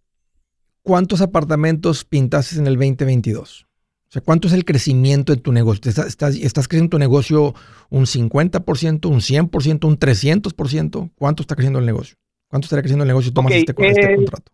¿Cuántos 0.81 1.21
apartamentos 1.21 2.05
pintaste 2.05 2.57
en 2.57 2.65
el 2.65 2.73
2022? 2.73 3.67
Sea, 4.11 4.21
¿cuánto 4.21 4.47
es 4.47 4.53
el 4.53 4.65
crecimiento 4.65 5.33
de 5.33 5.41
tu 5.41 5.51
negocio? 5.51 5.89
¿Estás, 5.89 6.35
estás, 6.35 6.67
creciendo 6.67 6.91
tu 6.91 6.99
negocio 6.99 7.53
un 7.89 8.05
50%, 8.05 9.05
un 9.07 9.19
100%, 9.19 9.85
un 9.85 9.99
300%? 9.99 11.11
¿Cuánto 11.15 11.41
está 11.41 11.55
creciendo 11.55 11.79
el 11.79 11.85
negocio? 11.85 12.15
¿Cuánto 12.47 12.65
estará 12.65 12.81
creciendo 12.81 13.03
el 13.03 13.09
negocio 13.09 13.29
si 13.29 13.33
tomas 13.33 13.53
este, 13.53 13.73
este 13.77 14.13
eh, 14.13 14.15
contrato? 14.15 14.51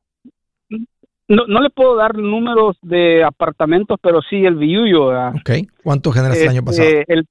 No, 1.28 1.46
no, 1.48 1.62
le 1.62 1.70
puedo 1.70 1.96
dar 1.96 2.18
números 2.18 2.78
de 2.82 3.24
apartamentos, 3.24 3.98
pero 4.02 4.22
sí 4.28 4.38
el 4.38 4.56
billuyo. 4.56 5.10
Ok. 5.30 5.52
¿Cuánto 5.84 6.12
generaste 6.12 6.44
el 6.44 6.50
año 6.50 6.64
pasado? 6.64 6.90
Este, 6.90 7.14
el, 7.14 7.26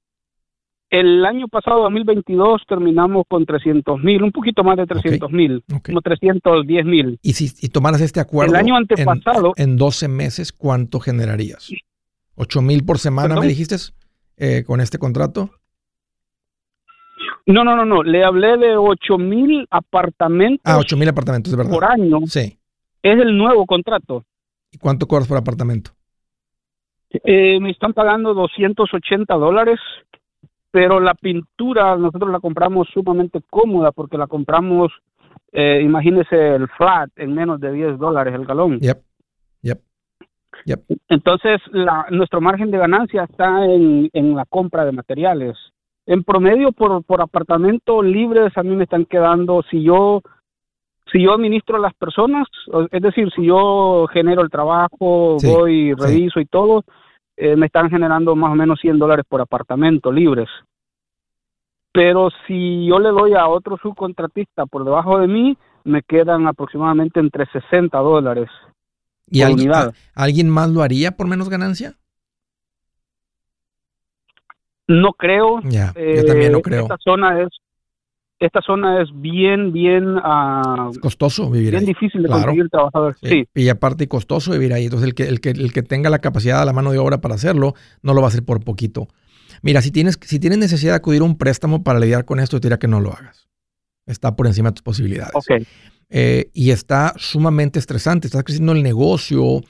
el, 0.89 1.25
año 1.25 1.47
pasado, 1.47 1.83
2022, 1.83 2.63
terminamos 2.67 3.25
con 3.27 3.45
300 3.45 4.01
mil, 4.01 4.23
un 4.23 4.31
poquito 4.31 4.63
más 4.63 4.77
de 4.77 4.87
300 4.87 5.31
mil, 5.31 5.63
como 5.85 6.01
310 6.01 6.85
mil. 6.85 7.19
Y 7.21 7.33
si 7.33 7.69
tomaras 7.69 8.01
este 8.01 8.19
acuerdo 8.19 8.53
el 8.53 8.59
año 8.59 8.75
antepasado, 8.75 9.53
en, 9.55 9.71
en 9.71 9.77
12 9.77 10.07
meses, 10.07 10.51
¿cuánto 10.51 10.99
generarías? 10.99 11.71
¿8 12.41 12.61
mil 12.63 12.83
por 12.83 12.97
semana 12.97 13.39
me 13.39 13.45
dijiste 13.45 13.75
eh, 14.37 14.63
con 14.65 14.81
este 14.81 14.97
contrato? 14.97 15.51
No, 17.45 17.63
no, 17.63 17.75
no, 17.75 17.85
no. 17.85 18.01
Le 18.01 18.23
hablé 18.23 18.57
de 18.57 18.75
8 18.75 19.17
mil 19.19 19.67
apartamentos. 19.69 20.61
Ah, 20.63 20.77
8 20.79 20.97
mil 20.97 21.07
apartamentos, 21.07 21.51
de 21.51 21.57
verdad. 21.57 21.71
Por 21.71 21.85
año. 21.85 22.19
Sí. 22.25 22.57
Es 23.03 23.19
el 23.19 23.37
nuevo 23.37 23.65
contrato. 23.67 24.25
¿Y 24.71 24.79
cuánto 24.79 25.07
cobras 25.07 25.27
por 25.27 25.37
apartamento? 25.37 25.91
Eh, 27.11 27.59
me 27.59 27.69
están 27.69 27.93
pagando 27.93 28.33
280 28.33 29.35
dólares, 29.35 29.79
pero 30.71 30.99
la 30.99 31.13
pintura 31.13 31.95
nosotros 31.97 32.31
la 32.31 32.39
compramos 32.39 32.87
sumamente 32.91 33.41
cómoda 33.49 33.91
porque 33.91 34.17
la 34.17 34.27
compramos, 34.27 34.91
eh, 35.51 35.81
imagínese 35.83 36.55
el 36.55 36.67
flat 36.69 37.09
en 37.17 37.35
menos 37.35 37.59
de 37.59 37.71
10 37.71 37.99
dólares 37.99 38.33
el 38.33 38.45
galón. 38.45 38.79
Yep. 38.79 39.03
Entonces, 41.09 41.61
la, 41.71 42.07
nuestro 42.09 42.41
margen 42.41 42.71
de 42.71 42.77
ganancia 42.77 43.23
está 43.23 43.65
en, 43.65 44.09
en, 44.13 44.35
la 44.35 44.45
compra 44.45 44.85
de 44.85 44.91
materiales. 44.91 45.57
En 46.05 46.23
promedio, 46.23 46.71
por, 46.71 47.03
por 47.03 47.21
apartamento 47.21 48.01
libres, 48.01 48.57
a 48.57 48.63
mí 48.63 48.75
me 48.75 48.83
están 48.83 49.05
quedando, 49.05 49.63
si 49.69 49.83
yo 49.83 50.21
si 51.11 51.21
yo 51.23 51.33
administro 51.33 51.77
a 51.77 51.79
las 51.79 51.93
personas, 51.93 52.47
es 52.89 53.01
decir, 53.01 53.29
si 53.35 53.45
yo 53.45 54.07
genero 54.13 54.41
el 54.41 54.49
trabajo, 54.49 55.37
voy, 55.43 55.93
reviso 55.93 56.39
y 56.39 56.45
todo, 56.45 56.83
eh, 57.35 57.55
me 57.55 57.65
están 57.65 57.89
generando 57.89 58.35
más 58.35 58.51
o 58.51 58.55
menos 58.55 58.79
100 58.79 58.97
dólares 58.97 59.25
por 59.27 59.41
apartamento 59.41 60.11
libres. 60.11 60.47
Pero 61.91 62.29
si 62.47 62.85
yo 62.85 62.99
le 62.99 63.09
doy 63.09 63.33
a 63.33 63.47
otro 63.47 63.77
subcontratista 63.77 64.65
por 64.65 64.85
debajo 64.85 65.19
de 65.19 65.27
mí, 65.27 65.57
me 65.83 66.01
quedan 66.03 66.47
aproximadamente 66.47 67.19
entre 67.19 67.45
60 67.47 67.97
dólares. 67.97 68.49
¿Y 69.31 69.41
alguien, 69.41 69.71
alguien 70.13 70.49
más 70.49 70.69
lo 70.69 70.83
haría 70.83 71.11
por 71.11 71.27
menos 71.27 71.49
ganancia? 71.49 71.95
No 74.87 75.13
creo. 75.13 75.61
Ya, 75.63 75.93
yo 75.95 76.25
también 76.25 76.51
no 76.51 76.59
eh, 76.59 76.61
creo. 76.61 76.83
Esta 76.83 76.97
zona 76.99 77.41
es 77.41 77.49
esta 78.39 78.59
zona 78.61 79.03
es 79.03 79.09
bien, 79.13 79.71
bien 79.71 80.17
uh, 80.17 80.91
costoso 80.99 81.51
vivir 81.51 81.71
bien 81.71 81.85
difícil 81.85 82.23
de 82.23 82.29
conseguir 82.29 82.69
trabajadores. 82.69 83.17
Sí. 83.21 83.47
Y 83.53 83.69
aparte 83.69 84.07
costoso 84.07 84.51
vivir 84.51 84.73
ahí. 84.73 84.85
Entonces 84.85 85.07
el 85.07 85.13
que, 85.13 85.27
el 85.27 85.39
que 85.39 85.51
el 85.51 85.71
que 85.71 85.83
tenga 85.83 86.09
la 86.09 86.19
capacidad 86.19 86.65
la 86.65 86.73
mano 86.73 86.91
de 86.91 86.97
obra 86.97 87.21
para 87.21 87.35
hacerlo 87.35 87.75
no 88.01 88.15
lo 88.15 88.21
va 88.21 88.27
a 88.27 88.29
hacer 88.29 88.43
por 88.43 88.63
poquito. 88.63 89.07
Mira, 89.61 89.81
si 89.81 89.91
tienes 89.91 90.17
si 90.23 90.39
tienes 90.39 90.57
necesidad 90.57 90.93
de 90.93 90.97
acudir 90.97 91.21
a 91.21 91.25
un 91.25 91.37
préstamo 91.37 91.83
para 91.83 91.99
lidiar 91.99 92.25
con 92.25 92.39
esto, 92.39 92.59
te 92.59 92.67
diría 92.67 92.79
que 92.79 92.87
no 92.87 92.99
lo 92.99 93.13
hagas. 93.13 93.47
Está 94.07 94.35
por 94.35 94.47
encima 94.47 94.69
de 94.69 94.73
tus 94.73 94.81
posibilidades. 94.81 95.35
Okay. 95.35 95.65
Eh, 96.13 96.51
y 96.53 96.71
está 96.71 97.13
sumamente 97.15 97.79
estresante. 97.79 98.27
Estás 98.27 98.43
creciendo 98.43 98.73
el 98.73 98.83
negocio 98.83 99.61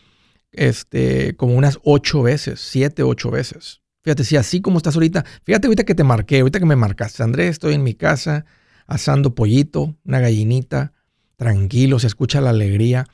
este, 0.52 1.36
como 1.36 1.56
unas 1.56 1.80
ocho 1.84 2.24
veces, 2.24 2.60
siete, 2.60 3.04
ocho 3.04 3.30
veces. 3.30 3.82
Fíjate, 4.04 4.24
si 4.24 4.36
así 4.36 4.60
como 4.60 4.78
estás 4.78 4.96
ahorita, 4.96 5.24
fíjate 5.44 5.68
ahorita 5.68 5.84
que 5.84 5.94
te 5.94 6.04
marqué, 6.04 6.40
ahorita 6.40 6.60
que 6.60 6.66
me 6.66 6.76
marcaste, 6.76 7.22
Andrés, 7.22 7.52
estoy 7.52 7.76
en 7.76 7.84
mi 7.84 7.94
casa 7.94 8.46
asando 8.88 9.36
pollito, 9.36 9.96
una 10.04 10.20
gallinita, 10.20 10.94
tranquilo, 11.36 12.00
se 12.00 12.08
escucha 12.08 12.42
la 12.42 12.50
alegría. 12.50 13.06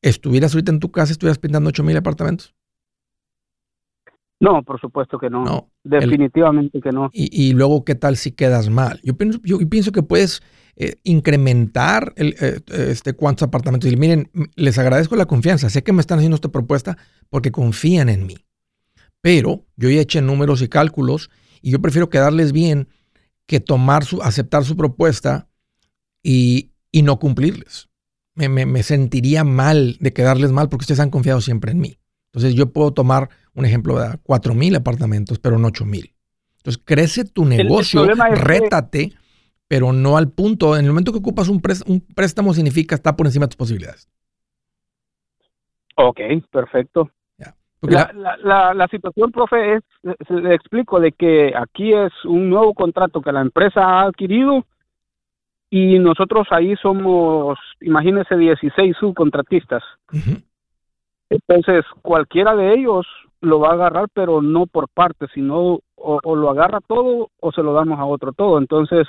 ¿Estuvieras 0.00 0.54
ahorita 0.54 0.72
en 0.72 0.80
tu 0.80 0.90
casa, 0.90 1.12
estuvieras 1.12 1.38
pintando 1.38 1.68
ocho 1.68 1.84
mil 1.84 1.96
apartamentos? 1.96 2.54
No, 4.40 4.62
por 4.62 4.80
supuesto 4.80 5.18
que 5.18 5.28
no. 5.28 5.70
Definitivamente 5.84 6.80
que 6.80 6.90
no. 6.90 7.10
Y, 7.12 7.52
luego, 7.52 7.84
¿qué 7.84 7.94
tal 7.94 8.16
si 8.16 8.32
quedas 8.32 8.68
mal? 8.68 9.00
Yo 9.02 9.14
pienso, 9.14 9.38
yo 9.44 9.58
pienso 9.68 9.92
que 9.92 10.02
puedes 10.02 10.42
eh, 10.76 10.96
incrementar 11.04 12.12
el, 12.16 12.34
eh, 12.40 12.60
este, 12.68 13.12
cuántos 13.12 13.46
apartamentos. 13.46 13.92
Y 13.92 13.96
miren, 13.96 14.30
les 14.56 14.76
agradezco 14.78 15.14
la 15.14 15.26
confianza. 15.26 15.70
Sé 15.70 15.84
que 15.84 15.92
me 15.92 16.00
están 16.00 16.18
haciendo 16.18 16.34
esta 16.34 16.50
propuesta 16.50 16.98
porque 17.30 17.52
confían 17.52 18.08
en 18.08 18.26
mí. 18.26 18.36
Pero 19.20 19.64
yo 19.76 19.88
ya 19.88 20.00
eché 20.00 20.20
números 20.20 20.62
y 20.62 20.68
cálculos 20.68 21.30
y 21.62 21.70
yo 21.70 21.80
prefiero 21.80 22.10
quedarles 22.10 22.52
bien 22.52 22.88
que 23.46 23.60
tomar 23.60 24.04
su, 24.04 24.20
aceptar 24.22 24.64
su 24.64 24.76
propuesta 24.76 25.48
y, 26.22 26.72
no 27.02 27.18
cumplirles. 27.18 27.88
Me, 28.34 28.82
sentiría 28.82 29.44
mal 29.44 29.96
de 30.00 30.12
quedarles 30.12 30.50
mal 30.50 30.68
porque 30.68 30.82
ustedes 30.82 31.00
han 31.00 31.10
confiado 31.10 31.40
siempre 31.40 31.72
en 31.72 31.78
mí. 31.78 31.98
Entonces 32.32 32.54
yo 32.54 32.72
puedo 32.72 32.92
tomar 32.92 33.28
un 33.54 33.64
ejemplo 33.64 33.98
de 33.98 34.18
4 34.24 34.54
mil 34.54 34.74
apartamentos, 34.74 35.38
pero 35.38 35.58
no 35.58 35.68
8 35.68 35.84
mil. 35.84 36.14
Entonces 36.58 36.82
crece 36.84 37.24
tu 37.24 37.44
negocio, 37.44 38.06
rétate, 38.06 39.12
pero 39.68 39.92
no 39.92 40.16
al 40.16 40.30
punto. 40.30 40.76
En 40.76 40.84
el 40.84 40.90
momento 40.90 41.12
que 41.12 41.18
ocupas 41.18 41.48
un, 41.48 41.62
un 41.86 42.00
préstamo 42.14 42.54
significa 42.54 42.94
estar 42.94 43.16
por 43.16 43.26
encima 43.26 43.46
de 43.46 43.50
tus 43.50 43.56
posibilidades. 43.56 44.08
Ok, 45.96 46.20
perfecto. 46.50 47.10
La, 47.82 48.36
la, 48.42 48.72
la, 48.72 48.88
situación, 48.88 49.30
profe, 49.30 49.74
es, 49.74 49.82
le 50.30 50.54
explico, 50.54 51.00
de 51.00 51.12
que 51.12 51.52
aquí 51.54 51.92
es 51.92 52.12
un 52.24 52.48
nuevo 52.48 52.72
contrato 52.72 53.20
que 53.20 53.32
la 53.32 53.42
empresa 53.42 53.82
ha 53.82 54.02
adquirido 54.04 54.64
y 55.68 55.98
nosotros 55.98 56.46
ahí 56.50 56.76
somos, 56.76 57.58
imagínese, 57.80 58.36
16 58.36 58.96
subcontratistas. 58.98 59.82
Entonces, 61.28 61.84
cualquiera 62.00 62.54
de 62.54 62.74
ellos 62.74 63.06
lo 63.40 63.60
va 63.60 63.70
a 63.70 63.74
agarrar, 63.74 64.08
pero 64.14 64.40
no 64.40 64.66
por 64.66 64.88
parte, 64.88 65.26
sino 65.34 65.80
o, 65.96 66.36
lo 66.36 66.50
agarra 66.50 66.80
todo 66.80 67.30
o 67.40 67.52
se 67.52 67.62
lo 67.62 67.72
damos 67.72 67.98
a 67.98 68.04
otro 68.04 68.32
todo. 68.32 68.58
Entonces, 68.58 69.06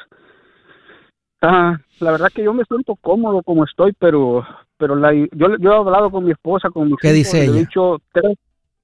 ah, 1.45 1.79
la 1.99 2.11
verdad 2.11 2.29
que 2.33 2.43
yo 2.43 2.53
me 2.53 2.63
siento 2.65 2.95
cómodo 2.95 3.41
como 3.43 3.65
estoy, 3.65 3.93
pero 3.97 4.45
pero 4.77 4.95
la, 4.95 5.13
yo, 5.13 5.57
yo 5.59 5.71
he 5.71 5.75
hablado 5.75 6.11
con 6.11 6.25
mi 6.25 6.31
esposa, 6.31 6.69
con 6.69 6.89
mi 6.89 6.95
¿Qué 6.99 7.13
dice 7.13 7.43
ella? 7.43 7.55
he 7.55 7.59
dicho 7.59 8.01
tres. 8.11 8.37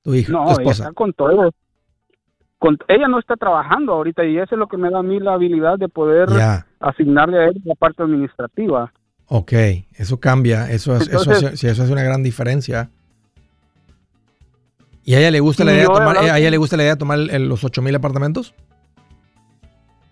Tu 0.04 0.16
hija, 0.16 0.32
no, 0.32 0.46
tu 0.46 0.52
esposa. 0.52 0.84
Ella 0.84 0.90
está 0.90 0.94
con 0.94 1.14
todo 1.14 1.52
ella 2.88 3.08
no 3.08 3.20
está 3.20 3.36
trabajando 3.36 3.94
ahorita 3.94 4.26
y 4.26 4.38
eso 4.38 4.56
es 4.56 4.60
lo 4.60 4.68
que 4.68 4.78
me 4.78 4.90
da 4.90 5.00
a 5.00 5.04
mí 5.04 5.20
la 5.20 5.34
habilidad 5.34 5.78
de 5.78 5.90
poder 5.90 6.30
asignarle 6.80 7.40
a 7.40 7.46
él 7.48 7.62
la 7.66 7.76
parte 7.76 8.04
administrativa. 8.04 8.92
Ok, 9.28 9.54
eso 9.96 10.20
cambia, 10.20 10.70
eso, 10.70 10.96
eso, 10.96 11.32
eso 11.32 11.84
hace 11.84 11.92
una 11.92 12.04
gran 12.04 12.22
diferencia. 12.22 12.90
¿Y 15.04 15.16
a 15.16 15.20
ella 15.20 15.32
le 15.32 15.40
gusta 15.40 15.64
la 15.64 15.72
idea 15.74 15.82
de 15.84 15.88
tomar, 15.88 16.18
a 16.18 16.38
ella 16.38 16.52
le 16.52 16.58
gusta 16.58 16.78
la 16.78 16.84
idea 16.84 16.94
de 16.94 17.00
tomar 17.00 17.18
los 17.18 17.64
8000 17.64 17.96
apartamentos? 17.96 18.54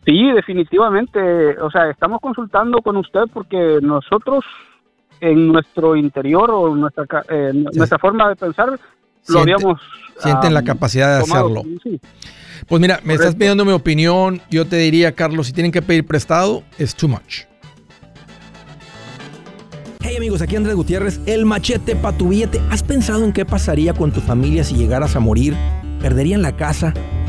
Sí, 0.05 0.31
definitivamente. 0.31 1.59
O 1.59 1.69
sea, 1.69 1.89
estamos 1.89 2.19
consultando 2.21 2.81
con 2.81 2.97
usted 2.97 3.23
porque 3.33 3.79
nosotros 3.81 4.43
en 5.21 5.47
nuestro 5.47 5.95
interior 5.95 6.49
o 6.51 6.75
nuestra 6.75 7.05
eh, 7.29 7.51
nuestra 7.53 7.99
forma 7.99 8.29
de 8.29 8.35
pensar 8.35 8.79
lo 9.27 9.39
habíamos 9.39 9.81
sienten 10.17 10.53
la 10.53 10.63
capacidad 10.63 11.17
de 11.17 11.23
hacerlo. 11.23 11.63
Pues 12.67 12.81
mira, 12.81 12.99
me 13.03 13.13
estás 13.13 13.35
pidiendo 13.35 13.65
mi 13.65 13.71
opinión. 13.71 14.41
Yo 14.49 14.65
te 14.65 14.77
diría, 14.77 15.13
Carlos, 15.13 15.47
si 15.47 15.53
tienen 15.53 15.71
que 15.71 15.81
pedir 15.81 16.05
prestado, 16.05 16.63
es 16.77 16.95
too 16.95 17.07
much. 17.07 17.45
Hey 20.01 20.15
amigos, 20.17 20.41
aquí 20.41 20.55
Andrés 20.55 20.75
Gutiérrez, 20.75 21.21
el 21.25 21.45
machete 21.45 21.95
para 21.95 22.17
tu 22.17 22.29
billete. 22.29 22.62
¿Has 22.69 22.83
pensado 22.83 23.23
en 23.23 23.33
qué 23.33 23.45
pasaría 23.45 23.93
con 23.93 24.12
tu 24.12 24.21
familia 24.21 24.63
si 24.63 24.75
llegaras 24.75 25.15
a 25.15 25.19
morir? 25.19 25.55
¿Perderían 26.01 26.41
la 26.41 26.55
casa? 26.55 26.93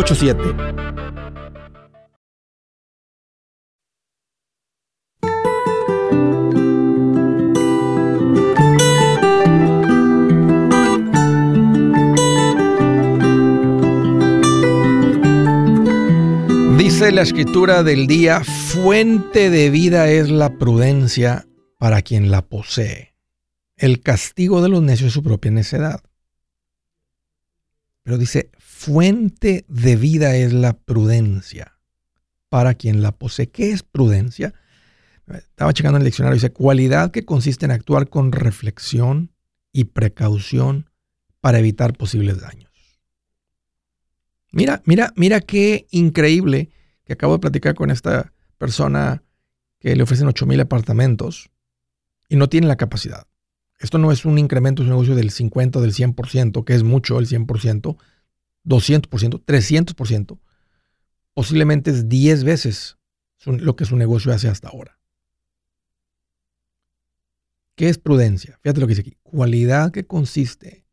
844-748-8887 0.00 0.80
Dice 16.78 17.12
la 17.12 17.22
escritura 17.22 17.82
del 17.82 18.06
día, 18.06 18.42
fuente 18.44 19.50
de 19.50 19.70
vida 19.70 20.10
es 20.10 20.30
la 20.30 20.58
prudencia 20.58 21.46
para 21.78 22.02
quien 22.02 22.30
la 22.30 22.42
posee. 22.42 23.14
El 23.76 24.02
castigo 24.02 24.60
de 24.60 24.68
los 24.68 24.82
necios 24.82 25.08
es 25.08 25.14
su 25.14 25.22
propia 25.22 25.50
necedad. 25.50 26.02
Pero 28.02 28.18
dice, 28.18 28.50
fuente 28.80 29.66
de 29.68 29.94
vida 29.96 30.36
es 30.36 30.54
la 30.54 30.72
prudencia 30.72 31.78
para 32.48 32.72
quien 32.72 33.02
la 33.02 33.12
posee. 33.12 33.50
¿Qué 33.50 33.72
es 33.72 33.82
prudencia? 33.82 34.54
Estaba 35.28 35.74
checando 35.74 35.98
en 35.98 36.00
el 36.00 36.06
diccionario, 36.06 36.36
dice, 36.36 36.50
cualidad 36.50 37.10
que 37.10 37.26
consiste 37.26 37.66
en 37.66 37.72
actuar 37.72 38.08
con 38.08 38.32
reflexión 38.32 39.32
y 39.70 39.84
precaución 39.84 40.88
para 41.42 41.58
evitar 41.58 41.92
posibles 41.92 42.40
daños. 42.40 42.72
Mira, 44.50 44.80
mira, 44.86 45.12
mira 45.14 45.42
qué 45.42 45.86
increíble 45.90 46.70
que 47.04 47.12
acabo 47.12 47.34
de 47.34 47.40
platicar 47.40 47.74
con 47.74 47.90
esta 47.90 48.32
persona 48.56 49.22
que 49.78 49.94
le 49.94 50.02
ofrecen 50.02 50.26
8 50.26 50.46
mil 50.46 50.58
apartamentos 50.58 51.50
y 52.30 52.36
no 52.36 52.48
tienen 52.48 52.68
la 52.68 52.76
capacidad. 52.76 53.26
Esto 53.78 53.98
no 53.98 54.10
es 54.10 54.24
un 54.24 54.38
incremento 54.38 54.82
de 54.82 54.86
su 54.86 54.90
negocio 54.90 55.14
del 55.14 55.30
50 55.30 55.78
o 55.78 55.82
del 55.82 55.92
100%, 55.92 56.64
que 56.64 56.74
es 56.74 56.82
mucho 56.82 57.18
el 57.18 57.28
100%, 57.28 57.98
200%, 58.64 59.44
300%. 59.44 60.38
Posiblemente 61.34 61.90
es 61.90 62.08
10 62.08 62.44
veces 62.44 62.98
lo 63.44 63.76
que 63.76 63.84
su 63.84 63.96
negocio 63.96 64.32
hace 64.32 64.48
hasta 64.48 64.68
ahora. 64.68 64.98
¿Qué 67.74 67.88
es 67.88 67.98
prudencia? 67.98 68.58
Fíjate 68.62 68.80
lo 68.80 68.86
que 68.86 68.90
dice 68.94 69.00
aquí. 69.00 69.16
Cualidad 69.22 69.90
que 69.90 70.06
consiste 70.06 70.84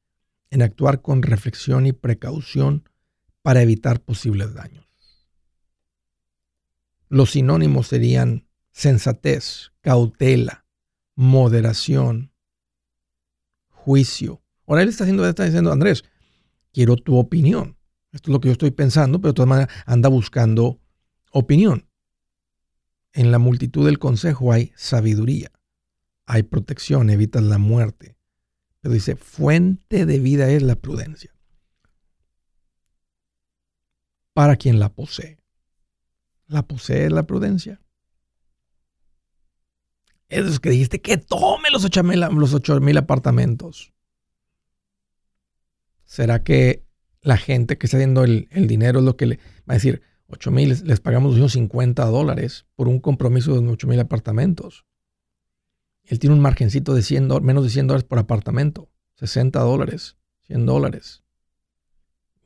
en 0.49 0.61
actuar 0.61 1.01
con 1.01 1.21
reflexión 1.21 1.85
y 1.85 1.91
precaución 1.91 2.87
para 3.41 3.61
evitar 3.61 3.99
posibles 3.99 4.53
daños. 4.53 4.85
Los 7.09 7.31
sinónimos 7.31 7.87
serían 7.87 8.47
sensatez, 8.71 9.71
cautela, 9.81 10.65
moderación, 11.15 12.31
juicio. 13.69 14.41
Ahora 14.65 14.83
él 14.83 14.89
está, 14.89 15.03
haciendo, 15.03 15.27
está 15.27 15.45
diciendo, 15.45 15.71
Andrés, 15.71 16.03
quiero 16.77 16.95
tu 16.95 17.17
opinión. 17.17 17.75
Esto 18.11 18.29
es 18.29 18.33
lo 18.33 18.39
que 18.39 18.49
yo 18.49 18.51
estoy 18.51 18.69
pensando, 18.69 19.19
pero 19.19 19.31
de 19.31 19.35
todas 19.37 19.49
maneras 19.49 19.73
anda 19.87 20.09
buscando 20.09 20.79
opinión. 21.31 21.89
En 23.13 23.31
la 23.31 23.39
multitud 23.39 23.83
del 23.83 23.97
consejo 23.97 24.53
hay 24.53 24.73
sabiduría, 24.75 25.51
hay 26.27 26.43
protección, 26.43 27.09
evitas 27.09 27.41
la 27.41 27.57
muerte. 27.57 28.15
Pero 28.79 28.93
dice, 28.93 29.15
fuente 29.15 30.05
de 30.05 30.19
vida 30.19 30.51
es 30.51 30.61
la 30.61 30.75
prudencia. 30.75 31.33
Para 34.33 34.55
quien 34.55 34.77
la 34.77 34.93
posee. 34.93 35.39
¿La 36.45 36.61
posee 36.67 37.09
la 37.09 37.25
prudencia? 37.25 37.81
Esos 40.29 40.59
que 40.59 40.69
dijiste 40.69 41.01
que 41.01 41.17
tome 41.17 41.71
los 41.71 41.83
8 41.83 42.03
mil 42.81 42.97
apartamentos. 42.97 43.93
¿Será 46.07 46.41
que 46.41 46.83
la 47.21 47.37
gente 47.37 47.77
que 47.77 47.85
está 47.85 47.97
haciendo 47.97 48.23
el, 48.23 48.47
dinero 48.49 48.99
es 48.99 49.05
lo 49.05 49.17
que 49.17 49.25
le 49.27 49.35
va 49.69 49.73
a 49.73 49.73
decir 49.73 50.01
8 50.29 50.51
mil, 50.51 50.69
les 50.85 50.99
pagamos 51.01 51.31
250 51.33 52.03
dólares 52.05 52.65
por 52.75 52.87
un 52.87 52.99
compromiso 52.99 53.53
de 53.59 53.67
8 53.67 53.87
mil 53.87 53.99
apartamentos? 53.99 54.85
Él 56.05 56.19
tiene 56.19 56.33
un 56.35 56.41
margencito 56.41 56.95
de 56.95 57.03
100, 57.03 57.43
menos 57.43 57.65
de 57.65 57.69
100 57.69 57.87
dólares 57.87 58.05
por 58.05 58.17
apartamento. 58.17 58.89
60 59.15 59.59
dólares, 59.59 60.15
100 60.43 60.65
dólares. 60.65 61.23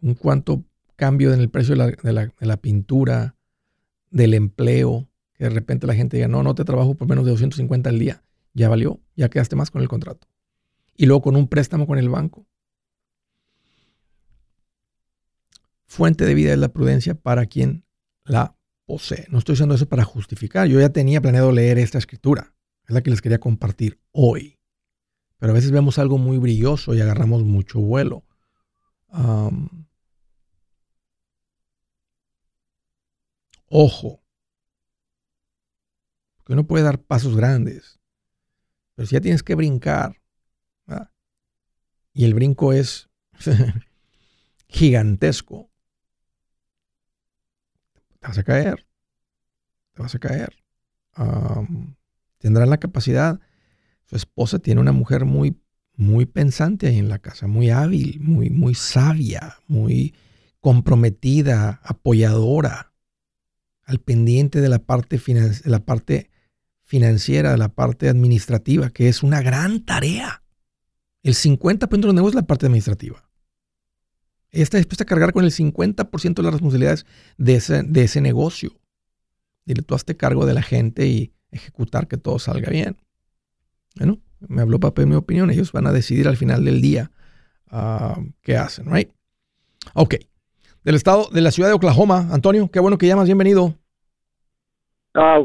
Un 0.02 0.16
cuánto 0.16 0.66
cambio 0.96 1.32
en 1.32 1.40
el 1.40 1.50
precio 1.50 1.76
de 1.76 2.14
la, 2.14 2.26
de 2.26 2.46
la 2.46 2.58
pintura, 2.58 3.36
del 4.10 4.34
empleo, 4.34 5.08
que 5.36 5.44
de 5.44 5.50
repente 5.52 5.86
la 5.86 5.94
gente 5.94 6.18
diga, 6.18 6.28
no, 6.28 6.42
no 6.42 6.56
te 6.56 6.66
trabajo 6.66 6.96
por 6.96 7.08
menos 7.08 7.26
de 7.26 7.32
250 7.32 7.90
al 7.90 8.00
día. 8.00 8.24
Ya 8.54 8.70
valió, 8.70 9.00
ya 9.16 9.30
quedaste 9.30 9.56
más 9.56 9.70
con 9.70 9.84
el 9.84 9.88
contrato. 9.88 10.28
Y 10.98 11.06
luego 11.06 11.22
con 11.22 11.36
un 11.36 11.48
préstamo 11.48 11.86
con 11.86 12.00
el 12.00 12.10
banco. 12.10 12.48
Fuente 15.92 16.24
de 16.24 16.34
vida 16.36 16.54
es 16.54 16.58
la 16.58 16.72
prudencia 16.72 17.16
para 17.16 17.48
quien 17.48 17.86
la 18.24 18.58
posee. 18.86 19.28
No 19.30 19.40
estoy 19.40 19.54
usando 19.56 19.76
eso 19.76 19.90
para 19.90 20.06
justificar. 20.06 20.66
Yo 20.70 20.80
ya 20.80 20.94
tenía 20.94 21.20
planeado 21.20 21.52
leer 21.52 21.78
esta 21.80 21.98
escritura. 21.98 22.56
Es 22.88 22.92
la 22.92 23.04
que 23.04 23.10
les 23.10 23.22
quería 23.22 23.42
compartir 23.42 24.00
hoy. 24.14 24.58
Pero 25.38 25.52
a 25.52 25.54
veces 25.54 25.72
vemos 25.72 26.00
algo 26.00 26.18
muy 26.18 26.38
brilloso 26.38 26.96
y 26.96 27.02
agarramos 27.02 27.44
mucho 27.44 27.82
vuelo. 27.82 28.24
ojo. 33.68 34.24
Porque 36.38 36.54
uno 36.54 36.66
puede 36.68 36.86
dar 36.86 37.02
pasos 37.02 37.36
grandes. 37.36 38.00
Pero 38.96 39.08
si 39.08 39.16
ya 39.16 39.20
tienes 39.20 39.44
que 39.44 39.56
brincar, 39.56 40.22
y 42.14 42.24
el 42.24 42.34
brinco 42.34 42.72
es 42.72 43.10
gigantesco, 44.70 45.71
te 48.22 48.28
vas 48.28 48.38
a 48.38 48.44
caer. 48.44 48.86
Te 49.94 50.02
vas 50.02 50.16
a 50.16 50.20
caer. 50.20 50.54
tendrán 52.38 52.70
la 52.70 52.78
capacidad. 52.78 53.40
Su 54.06 54.16
esposa 54.16 54.60
tiene 54.60 54.80
una 54.80 54.92
mujer 54.92 55.26
muy, 55.26 55.60
muy 55.96 56.26
pensante 56.26 56.88
ahí 56.88 57.00
en 57.00 57.10
la 57.10 57.20
casa, 57.20 57.48
muy 57.48 57.70
hábil, 57.70 58.20
muy, 58.22 58.50
muy 58.50 58.76
sabia, 58.76 59.58
muy 59.68 60.14
comprometida, 60.60 61.82
apoyadora, 61.84 62.94
al 63.84 64.00
pendiente 64.00 64.62
de 64.62 64.70
la 64.70 64.80
parte, 64.80 65.18
de 65.18 65.70
la 65.70 65.84
parte 65.84 66.30
financiera, 66.84 67.52
de 67.52 67.58
la 67.58 67.70
parte 67.70 68.08
administrativa, 68.08 68.92
que 68.92 69.10
es 69.10 69.24
una 69.24 69.42
gran 69.42 69.84
tarea. 69.84 70.44
El 71.24 71.34
50% 71.34 71.90
de 71.90 72.06
los 72.06 72.16
negocios 72.16 72.34
es 72.34 72.44
la 72.44 72.48
parte 72.48 72.68
administrativa. 72.68 73.31
Ella 74.52 74.64
está 74.64 74.78
dispuesta 74.78 75.04
a 75.04 75.08
cargar 75.08 75.32
con 75.32 75.46
el 75.46 75.52
50% 75.52 76.36
de 76.36 76.44
las 76.44 76.52
responsabilidades 76.52 77.06
de 77.38 77.56
ese, 77.56 77.84
de 77.84 78.04
ese 78.04 78.20
negocio. 78.20 78.72
Dile, 79.66 79.82
tú 79.82 79.96
hazte 79.96 80.18
cargo 80.18 80.46
de 80.46 80.54
la 80.54 80.62
gente 80.62 81.08
y 81.08 81.34
ejecutar 81.52 82.08
que 82.08 82.18
todo 82.18 82.38
salga 82.38 82.70
bien. 82.70 82.98
Bueno, 83.96 84.20
me 84.40 84.62
habló 84.62 84.80
para 84.80 85.06
mi 85.06 85.16
opinión. 85.16 85.50
Ellos 85.52 85.72
van 85.72 85.88
a 85.88 85.94
decidir 85.94 86.28
al 86.28 86.36
final 86.36 86.66
del 86.66 86.82
día 86.82 87.12
ah, 87.70 88.20
qué 88.42 88.58
hacen, 88.58 88.92
¿right? 88.92 89.10
Ok. 89.94 90.16
Del 90.84 90.96
estado, 90.96 91.30
de 91.32 91.42
la 91.42 91.52
ciudad 91.52 91.70
de 91.70 91.76
Oklahoma, 91.76 92.28
Antonio, 92.32 92.70
qué 92.70 92.80
bueno 92.80 92.98
que 92.98 93.08
llamas, 93.08 93.28
bienvenido. 93.28 93.76
Ah, 95.14 95.40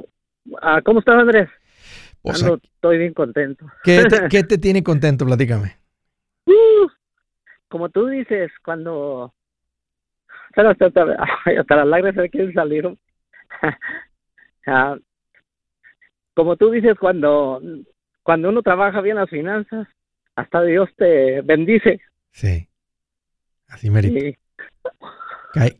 ah, 0.63 0.81
¿Cómo 0.85 0.99
estás, 1.01 1.17
Andrés? 1.17 1.49
Pues 2.23 2.43
estoy 2.43 2.99
bien 2.99 3.15
contento. 3.15 3.67
¿Qué 3.85 4.05
te, 4.05 4.29
¿Qué 4.31 4.43
te, 4.43 4.59
tiene 4.59 4.83
contento? 4.83 5.25
Platícame 5.27 5.77
como 7.69 7.89
tú 7.89 8.07
dices, 8.07 8.51
cuando 8.65 9.33
hasta, 10.55 10.71
hasta, 11.59 11.77
las 11.77 11.87
lágrimas 11.87 12.15
se 12.15 12.31
quieren 12.31 12.55
salir. 12.55 12.97
Ah, 14.69 14.99
como 16.35 16.57
tú 16.57 16.73
dices, 16.73 16.99
cuando, 16.99 17.63
cuando 18.25 18.49
uno 18.49 18.63
trabaja 18.63 19.01
bien 19.01 19.15
las 19.15 19.31
finanzas, 19.31 19.87
hasta 20.35 20.61
Dios 20.63 20.91
te 20.97 21.41
bendice. 21.43 22.01
Sí, 22.33 22.69
así 23.69 23.91
merece. 23.91 24.37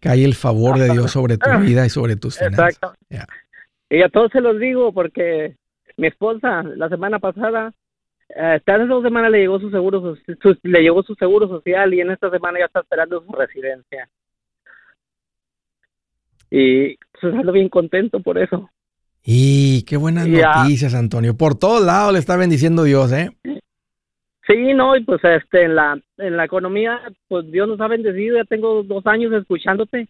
Cae, 0.01 0.25
el 0.25 0.37
favor 0.37 0.79
de 0.79 0.89
Dios 0.91 1.11
sobre 1.11 1.37
tu 1.37 1.51
vida 1.61 1.85
y 1.85 1.91
sobre 1.91 2.15
tus 2.15 2.39
finanzas. 2.39 2.77
Exacto. 2.77 2.95
Y 3.91 4.03
a 4.03 4.09
todos 4.09 4.31
se 4.31 4.41
los 4.41 4.61
digo 4.61 4.93
porque 4.93 5.57
mi 5.97 6.07
esposa 6.07 6.63
la 6.63 6.89
semana 6.89 7.19
pasada 7.19 7.73
esta 8.29 8.79
dos 8.79 9.03
semanas 9.03 9.31
le 9.31 9.39
llegó 9.39 9.61
su 9.61 9.71
seguro 9.71 10.17
le 10.63 10.83
llegó 10.83 11.03
su 11.03 11.15
seguro 11.15 11.49
social 11.49 11.95
y 11.95 12.01
en 12.01 12.11
esta 12.11 12.31
semana 12.31 12.59
ya 12.59 12.67
está 12.67 12.81
esperando 12.81 13.23
su 13.25 13.33
residencia. 13.33 14.09
Y 16.51 16.97
pues 17.21 17.35
ando 17.35 17.53
bien 17.53 17.69
contento 17.69 18.21
por 18.21 18.39
eso. 18.39 18.71
Y 19.25 19.85
qué 19.85 19.97
buenas 19.97 20.29
noticias 20.29 20.95
Antonio. 20.95 21.37
Por 21.37 21.59
todos 21.59 21.85
lados 21.85 22.13
le 22.13 22.19
está 22.19 22.37
bendiciendo 22.37 22.85
Dios 22.85 23.13
eh 23.13 23.31
sí 24.47 24.75
no 24.75 24.97
y 24.97 25.05
pues 25.05 25.23
este 25.25 25.65
en 25.65 25.75
la 25.75 25.99
en 26.19 26.37
la 26.37 26.45
economía 26.45 27.01
pues 27.29 27.51
Dios 27.51 27.69
nos 27.69 27.81
ha 27.81 27.89
bendecido. 27.89 28.37
Ya 28.37 28.45
tengo 28.45 28.83
dos 28.83 29.07
años 29.07 29.33
escuchándote 29.33 30.09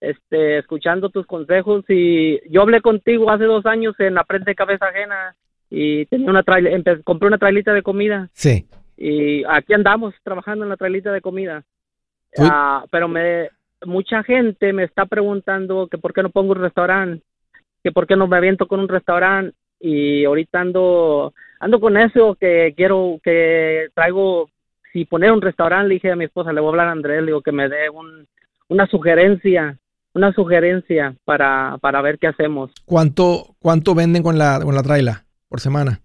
este 0.00 0.58
escuchando 0.58 1.10
tus 1.10 1.26
consejos. 1.26 1.84
Y 1.88 2.40
yo 2.50 2.62
hablé 2.62 2.80
contigo 2.80 3.30
hace 3.30 3.44
dos 3.44 3.66
años 3.66 3.94
en 3.98 4.14
la 4.14 4.24
prensa 4.24 4.46
de 4.46 4.54
cabeza 4.54 4.86
ajena 4.86 5.34
y 5.70 6.06
tenía 6.06 6.30
una 6.30 6.44
compré 7.04 7.28
una 7.28 7.38
trailita 7.38 7.72
de 7.72 7.82
comida. 7.82 8.28
Sí. 8.32 8.66
Y 8.96 9.44
aquí 9.44 9.74
andamos 9.74 10.14
trabajando 10.22 10.64
en 10.64 10.70
la 10.70 10.76
trailita 10.76 11.12
de 11.12 11.20
comida. 11.20 11.64
Ah, 12.38 12.84
pero 12.90 13.08
me 13.08 13.50
mucha 13.84 14.22
gente 14.22 14.72
me 14.72 14.84
está 14.84 15.06
preguntando 15.06 15.88
que 15.88 15.98
por 15.98 16.12
qué 16.12 16.22
no 16.22 16.30
pongo 16.30 16.52
un 16.52 16.60
restaurante, 16.60 17.24
que 17.82 17.92
por 17.92 18.06
qué 18.06 18.16
no 18.16 18.26
me 18.26 18.36
aviento 18.36 18.66
con 18.66 18.80
un 18.80 18.88
restaurante 18.88 19.54
y 19.80 20.24
ahorita 20.24 20.60
ando 20.60 21.34
ando 21.60 21.80
con 21.80 21.96
eso 21.96 22.34
que 22.34 22.72
quiero 22.76 23.20
que 23.22 23.88
traigo 23.94 24.48
si 24.92 25.04
poner 25.04 25.32
un 25.32 25.42
restaurante 25.42 25.88
le 25.88 25.94
dije 25.94 26.10
a 26.10 26.16
mi 26.16 26.24
esposa 26.24 26.52
le 26.52 26.60
voy 26.60 26.68
a 26.68 26.70
hablar 26.70 26.88
a 26.88 26.92
Andrés 26.92 27.20
le 27.20 27.26
digo 27.26 27.42
que 27.42 27.52
me 27.52 27.68
dé 27.68 27.90
un, 27.90 28.26
una 28.68 28.86
sugerencia 28.86 29.76
una 30.14 30.32
sugerencia 30.32 31.14
para, 31.26 31.76
para 31.82 32.00
ver 32.00 32.18
qué 32.18 32.28
hacemos 32.28 32.70
cuánto 32.86 33.54
cuánto 33.58 33.94
venden 33.94 34.22
con 34.22 34.38
la 34.38 34.60
con 34.62 34.74
la 34.74 34.82
traila 34.82 35.25
por 35.48 35.60
semana? 35.60 36.00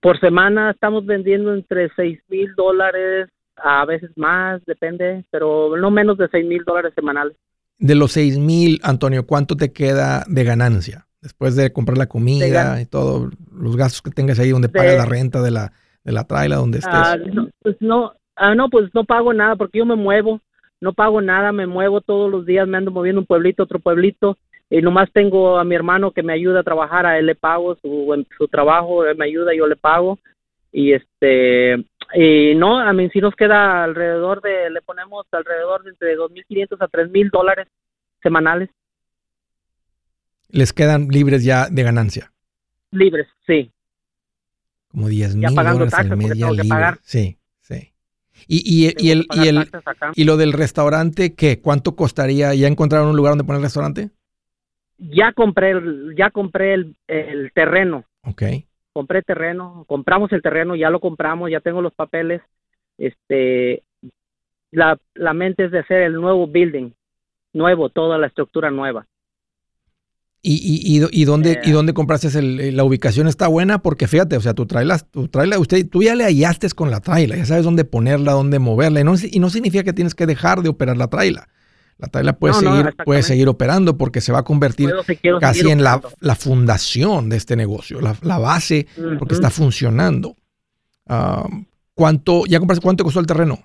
Por 0.00 0.18
semana 0.18 0.70
estamos 0.70 1.04
vendiendo 1.04 1.52
entre 1.52 1.90
6 1.94 2.20
mil 2.28 2.54
dólares, 2.54 3.28
a 3.56 3.84
veces 3.84 4.10
más, 4.16 4.64
depende, 4.64 5.24
pero 5.30 5.76
no 5.76 5.90
menos 5.90 6.16
de 6.16 6.28
6 6.28 6.46
mil 6.46 6.64
dólares 6.64 6.92
semanales. 6.94 7.36
De 7.78 7.94
los 7.94 8.12
6 8.12 8.38
mil, 8.38 8.80
Antonio, 8.82 9.26
¿cuánto 9.26 9.56
te 9.56 9.72
queda 9.72 10.24
de 10.26 10.44
ganancia? 10.44 11.06
Después 11.20 11.54
de 11.54 11.72
comprar 11.72 11.98
la 11.98 12.06
comida 12.06 12.80
y 12.80 12.86
todos 12.86 13.30
los 13.52 13.76
gastos 13.76 14.00
que 14.00 14.10
tengas 14.10 14.38
ahí 14.38 14.50
donde 14.50 14.70
pagas 14.70 14.96
la 14.96 15.04
renta 15.04 15.42
de 15.42 15.50
la, 15.50 15.72
de 16.02 16.12
la 16.12 16.24
traila, 16.24 16.56
donde 16.56 16.78
estés. 16.78 16.94
Ah, 16.94 17.16
no, 17.16 17.48
pues 17.60 17.76
no, 17.80 18.14
ah, 18.36 18.54
no, 18.54 18.70
pues 18.70 18.90
no 18.94 19.04
pago 19.04 19.34
nada 19.34 19.56
porque 19.56 19.78
yo 19.78 19.84
me 19.84 19.96
muevo, 19.96 20.40
no 20.80 20.94
pago 20.94 21.20
nada, 21.20 21.52
me 21.52 21.66
muevo 21.66 22.00
todos 22.00 22.30
los 22.30 22.46
días, 22.46 22.66
me 22.66 22.78
ando 22.78 22.90
moviendo 22.90 23.20
un 23.20 23.26
pueblito, 23.26 23.64
otro 23.64 23.80
pueblito 23.80 24.38
y 24.70 24.80
nomás 24.80 25.10
tengo 25.12 25.58
a 25.58 25.64
mi 25.64 25.74
hermano 25.74 26.12
que 26.12 26.22
me 26.22 26.32
ayuda 26.32 26.60
a 26.60 26.64
trabajar, 26.64 27.04
a 27.04 27.18
él 27.18 27.26
le 27.26 27.34
pago 27.34 27.74
su, 27.82 28.24
su 28.38 28.46
trabajo, 28.46 29.04
él 29.04 29.16
me 29.16 29.26
ayuda, 29.26 29.52
yo 29.52 29.66
le 29.66 29.76
pago 29.76 30.18
y 30.72 30.92
este 30.92 31.84
y 32.14 32.54
no, 32.54 32.78
a 32.78 32.92
mí 32.92 33.10
si 33.10 33.20
nos 33.20 33.34
queda 33.34 33.84
alrededor 33.84 34.40
de, 34.42 34.70
le 34.70 34.80
ponemos 34.82 35.26
alrededor 35.32 35.82
de 35.82 35.90
entre 35.90 36.16
2.500 36.16 36.76
a 36.80 36.88
3.000 36.88 37.30
dólares 37.30 37.68
semanales. 38.22 38.70
Les 40.48 40.72
quedan 40.72 41.08
libres 41.08 41.44
ya 41.44 41.68
de 41.68 41.82
ganancia. 41.82 42.32
Libres, 42.92 43.28
sí. 43.46 43.70
Como 44.88 45.08
10 45.08 45.36
mil 45.36 45.54
dólares 45.54 45.94
al 45.94 46.16
mes 46.16 46.36
ya 46.36 46.98
Sí, 47.02 47.38
sí. 47.60 47.92
Y, 48.48 48.88
y, 48.88 48.92
y 48.98 49.10
el, 49.12 49.26
y, 49.32 49.46
el, 49.46 49.70
y 50.16 50.24
lo 50.24 50.36
del 50.36 50.52
restaurante, 50.52 51.34
¿qué? 51.34 51.60
¿Cuánto 51.60 51.94
costaría? 51.94 52.52
¿Ya 52.54 52.66
encontraron 52.66 53.10
un 53.10 53.16
lugar 53.16 53.32
donde 53.32 53.44
poner 53.44 53.60
el 53.60 53.64
restaurante? 53.64 54.10
Ya 55.00 55.32
compré 55.32 55.70
el, 55.70 56.14
ya 56.16 56.30
compré 56.30 56.74
el, 56.74 56.96
el 57.08 57.50
terreno. 57.52 58.04
Ok. 58.22 58.42
Compré 58.92 59.22
terreno, 59.22 59.84
compramos 59.86 60.32
el 60.32 60.42
terreno, 60.42 60.76
ya 60.76 60.90
lo 60.90 61.00
compramos, 61.00 61.50
ya 61.50 61.60
tengo 61.60 61.80
los 61.80 61.94
papeles. 61.94 62.42
Este, 62.98 63.82
la, 64.70 64.98
la 65.14 65.32
mente 65.32 65.64
es 65.64 65.70
de 65.70 65.78
hacer 65.78 66.02
el 66.02 66.14
nuevo 66.14 66.46
building, 66.46 66.90
nuevo, 67.52 67.88
toda 67.88 68.18
la 68.18 68.26
estructura 68.26 68.70
nueva. 68.70 69.06
¿Y, 70.42 70.54
y, 70.54 71.06
y, 71.12 71.24
dónde, 71.26 71.60
¿y 71.62 71.68
eh. 71.68 71.72
dónde 71.72 71.92
compraste 71.92 72.26
el, 72.38 72.74
la 72.74 72.84
ubicación? 72.84 73.28
Está 73.28 73.46
buena 73.46 73.82
porque 73.82 74.08
fíjate, 74.08 74.38
o 74.38 74.40
sea, 74.40 74.54
tú 74.54 74.64
traes 74.66 75.04
tu 75.10 75.28
trailer, 75.28 75.58
usted, 75.58 75.86
tú 75.88 76.02
ya 76.02 76.14
le 76.14 76.24
hallaste 76.24 76.68
con 76.70 76.90
la 76.90 77.00
traila, 77.00 77.36
ya 77.36 77.44
sabes 77.44 77.64
dónde 77.64 77.84
ponerla, 77.84 78.32
dónde 78.32 78.58
moverla, 78.58 79.00
y 79.00 79.04
no, 79.04 79.14
y 79.22 79.38
no 79.38 79.50
significa 79.50 79.84
que 79.84 79.92
tienes 79.92 80.14
que 80.14 80.24
dejar 80.24 80.62
de 80.62 80.70
operar 80.70 80.96
la 80.96 81.08
traila. 81.08 81.48
La 82.00 82.08
traila 82.08 82.32
puede, 82.32 82.54
seguir, 82.54 82.94
puede 83.04 83.22
seguir 83.22 83.48
operando 83.48 83.98
porque 83.98 84.22
se 84.22 84.32
va 84.32 84.38
a 84.38 84.42
convertir 84.42 84.90
casi 85.38 85.70
en 85.70 85.82
la, 85.84 86.00
fundación 86.38 87.28
de 87.28 87.36
este 87.36 87.56
negocio, 87.56 88.00
la, 88.00 88.38
base, 88.38 88.86
porque 89.18 89.34
está 89.34 89.50
funcionando. 89.50 90.36
¿cuánto, 91.94 92.46
¿Ya 92.46 92.58
compraste 92.58 92.82
cuánto 92.82 93.04
costó 93.04 93.20
el 93.20 93.26
terreno? 93.26 93.58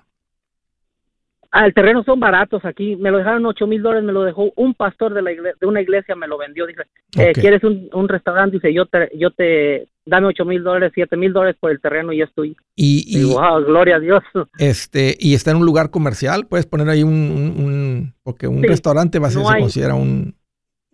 Ah, 1.58 1.64
el 1.64 1.72
terreno 1.72 2.04
son 2.04 2.20
baratos 2.20 2.62
aquí. 2.66 2.96
Me 2.96 3.10
lo 3.10 3.16
dejaron 3.16 3.46
ocho 3.46 3.66
mil 3.66 3.80
dólares, 3.82 4.04
me 4.04 4.12
lo 4.12 4.24
dejó 4.24 4.52
un 4.56 4.74
pastor 4.74 5.14
de, 5.14 5.22
la 5.22 5.30
de 5.30 5.66
una 5.66 5.80
iglesia, 5.80 6.14
me 6.14 6.28
lo 6.28 6.36
vendió. 6.36 6.66
Dice, 6.66 6.82
eh, 7.16 7.32
¿quieres 7.32 7.64
un, 7.64 7.88
un, 7.94 8.08
restaurante? 8.10 8.56
Dice, 8.56 8.74
yo 8.74 8.84
te, 8.84 9.10
yo 9.16 9.30
te, 9.30 9.88
dame 10.04 10.26
ocho 10.26 10.44
mil 10.44 10.62
dólares, 10.62 10.92
siete 10.94 11.16
mil 11.16 11.32
dólares 11.32 11.56
por 11.58 11.70
el 11.70 11.80
terreno 11.80 12.12
y 12.12 12.18
ya 12.18 12.24
estoy. 12.24 12.54
Y, 12.74 13.24
wow, 13.24 13.64
gloria 13.64 13.96
a 13.96 14.00
Dios. 14.00 14.22
Este, 14.58 15.16
y 15.18 15.32
está 15.32 15.52
en 15.52 15.56
un 15.56 15.64
lugar 15.64 15.90
comercial, 15.90 16.46
puedes 16.46 16.66
poner 16.66 16.90
ahí 16.90 17.02
un, 17.02 17.10
un, 17.10 18.14
porque 18.22 18.46
un 18.48 18.62
restaurante 18.62 19.18
va 19.18 19.28
a 19.28 19.30
ser, 19.30 19.42
se 19.42 19.58
considera 19.58 19.94
un, 19.94 20.34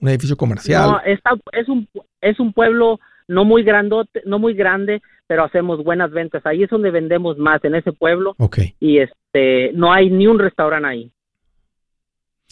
un, 0.01 0.09
edificio 0.09 0.37
comercial. 0.37 0.93
No, 0.93 1.01
está, 1.05 1.31
es 1.55 1.69
un, 1.69 1.89
es 2.21 2.39
un 2.39 2.53
pueblo 2.53 3.01
no 3.29 3.45
muy 3.45 3.63
grandote, 3.63 4.23
no 4.25 4.39
muy 4.39 4.55
grande, 4.55 5.03
pero 5.27 5.45
hacemos 5.45 5.83
buenas 5.83 6.11
ventas. 6.11 6.45
Ahí 6.45 6.63
es 6.63 6.71
donde 6.71 6.91
vendemos 6.91 7.39
más, 7.39 7.65
en 7.65 7.75
ese 7.75 7.93
pueblo. 7.93 8.35
Ok. 8.39 8.59
Y 8.81 8.99
este, 8.99 9.73
no 9.75 9.93
hay 9.93 10.11
ni 10.11 10.27
un 10.27 10.39
restaurante 10.39 10.89
ahí. 10.89 11.11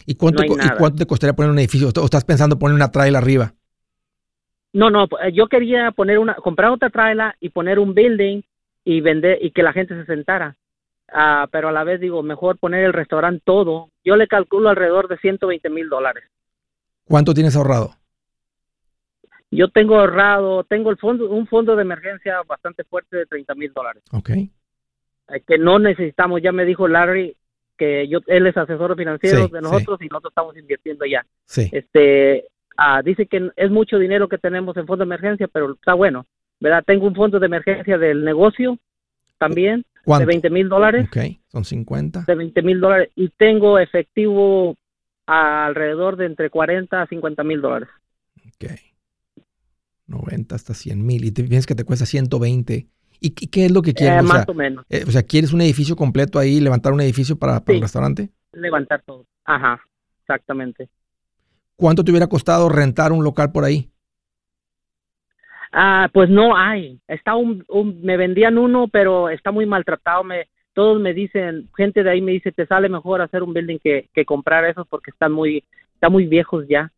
¿Y 0.06 0.14
cuánto, 0.14 0.42
¿y 0.44 0.48
cuánto 0.78 0.96
te 0.96 1.06
costaría 1.06 1.34
poner 1.34 1.50
un 1.50 1.58
edificio? 1.58 1.88
¿O 1.88 2.04
estás 2.04 2.24
pensando 2.24 2.58
poner 2.58 2.74
una 2.74 2.90
trail 2.90 3.16
arriba? 3.16 3.52
No, 4.72 4.88
no, 4.88 5.08
yo 5.32 5.48
quería 5.48 5.90
poner 5.90 6.18
una, 6.18 6.34
comprar 6.34 6.70
otra 6.70 6.90
trailer 6.90 7.34
y 7.40 7.50
poner 7.50 7.78
un 7.78 7.92
building 7.92 8.42
y 8.84 9.00
vender 9.00 9.38
y 9.42 9.50
que 9.50 9.62
la 9.62 9.72
gente 9.72 9.94
se 9.94 10.06
sentara. 10.06 10.56
Ah, 11.12 11.48
pero 11.50 11.68
a 11.68 11.72
la 11.72 11.82
vez 11.82 12.00
digo, 12.00 12.22
mejor 12.22 12.58
poner 12.58 12.84
el 12.84 12.92
restaurante 12.92 13.42
todo. 13.44 13.90
Yo 14.04 14.16
le 14.16 14.28
calculo 14.28 14.68
alrededor 14.68 15.08
de 15.08 15.18
120 15.18 15.68
mil 15.70 15.88
dólares. 15.88 16.24
¿Cuánto 17.04 17.34
tienes 17.34 17.56
ahorrado? 17.56 17.94
Yo 19.50 19.68
tengo 19.68 19.98
ahorrado, 19.98 20.64
tengo 20.64 20.90
el 20.90 20.96
fondo, 20.96 21.28
un 21.28 21.46
fondo 21.46 21.74
de 21.74 21.82
emergencia 21.82 22.42
bastante 22.46 22.84
fuerte 22.84 23.16
de 23.16 23.26
30 23.26 23.54
mil 23.56 23.72
dólares. 23.72 24.02
Ok. 24.12 24.30
Eh, 24.30 24.50
que 25.46 25.58
no 25.58 25.78
necesitamos, 25.78 26.40
ya 26.40 26.52
me 26.52 26.64
dijo 26.64 26.86
Larry 26.86 27.36
que 27.76 28.06
yo, 28.08 28.20
él 28.26 28.46
es 28.46 28.56
asesor 28.56 28.94
financiero 28.96 29.48
de 29.48 29.60
nosotros 29.60 30.00
y 30.02 30.06
nosotros 30.06 30.32
estamos 30.32 30.56
invirtiendo 30.56 31.04
ya. 31.06 31.24
Sí. 31.46 31.68
Este, 31.72 32.44
ah, 32.76 33.02
dice 33.02 33.26
que 33.26 33.50
es 33.56 33.70
mucho 33.70 33.98
dinero 33.98 34.28
que 34.28 34.38
tenemos 34.38 34.76
en 34.76 34.86
fondo 34.86 35.04
de 35.04 35.08
emergencia, 35.08 35.48
pero 35.48 35.72
está 35.72 35.94
bueno, 35.94 36.26
¿verdad? 36.60 36.84
Tengo 36.86 37.06
un 37.06 37.14
fondo 37.14 37.40
de 37.40 37.46
emergencia 37.46 37.96
del 37.96 38.22
negocio 38.22 38.78
también, 39.38 39.84
de 40.04 40.24
20 40.26 40.50
mil 40.50 40.68
dólares. 40.68 41.06
Ok, 41.08 41.38
son 41.48 41.64
50. 41.64 42.24
De 42.26 42.34
20 42.34 42.62
mil 42.62 42.80
dólares. 42.80 43.10
Y 43.16 43.30
tengo 43.30 43.78
efectivo 43.78 44.76
alrededor 45.26 46.16
de 46.16 46.26
entre 46.26 46.50
40 46.50 47.00
a 47.00 47.06
50 47.06 47.42
mil 47.44 47.62
dólares. 47.62 47.88
Ok. 48.46 48.89
90 50.10 50.54
hasta 50.54 50.74
100 50.74 51.04
mil. 51.04 51.24
Y 51.24 51.32
te 51.32 51.42
piensas 51.44 51.66
que 51.66 51.74
te 51.74 51.84
cuesta 51.84 52.04
120. 52.04 52.86
¿Y 53.22 53.30
qué 53.30 53.66
es 53.66 53.72
lo 53.72 53.82
que 53.82 53.92
quieres? 53.92 54.20
Eh, 54.20 54.22
más 54.22 54.48
o, 54.48 54.54
menos. 54.54 54.84
Eh, 54.88 55.04
o 55.06 55.10
sea, 55.10 55.22
¿quieres 55.22 55.52
un 55.52 55.60
edificio 55.60 55.94
completo 55.94 56.38
ahí, 56.38 56.58
levantar 56.60 56.92
un 56.92 57.02
edificio 57.02 57.38
para, 57.38 57.60
para 57.60 57.76
el 57.76 57.82
restaurante? 57.82 58.30
Levantar 58.52 59.02
todo. 59.04 59.26
Ajá, 59.44 59.80
exactamente. 60.22 60.88
¿Cuánto 61.76 62.02
te 62.02 62.10
hubiera 62.10 62.28
costado 62.28 62.68
rentar 62.68 63.12
un 63.12 63.22
local 63.22 63.52
por 63.52 63.64
ahí? 63.64 63.90
Ah, 65.72 66.08
pues 66.12 66.30
no 66.30 66.56
hay. 66.56 66.98
Está 67.06 67.36
un, 67.36 67.64
me 68.02 68.16
vendían 68.16 68.58
uno, 68.58 68.88
pero 68.88 69.28
está 69.28 69.50
muy 69.50 69.66
maltratado. 69.66 70.24
Me, 70.24 70.48
todos 70.72 70.98
me 71.00 71.12
dicen, 71.12 71.68
gente 71.76 72.02
de 72.02 72.10
ahí 72.10 72.22
me 72.22 72.32
dice, 72.32 72.52
te 72.52 72.66
sale 72.66 72.88
mejor 72.88 73.20
hacer 73.20 73.42
un 73.42 73.52
building 73.52 73.78
que, 73.78 74.08
que 74.14 74.24
comprar 74.24 74.64
esos 74.64 74.86
porque 74.88 75.10
están 75.10 75.32
muy, 75.32 75.62
están 75.94 76.12
muy 76.12 76.26
viejos 76.26 76.66
ya 76.68 76.90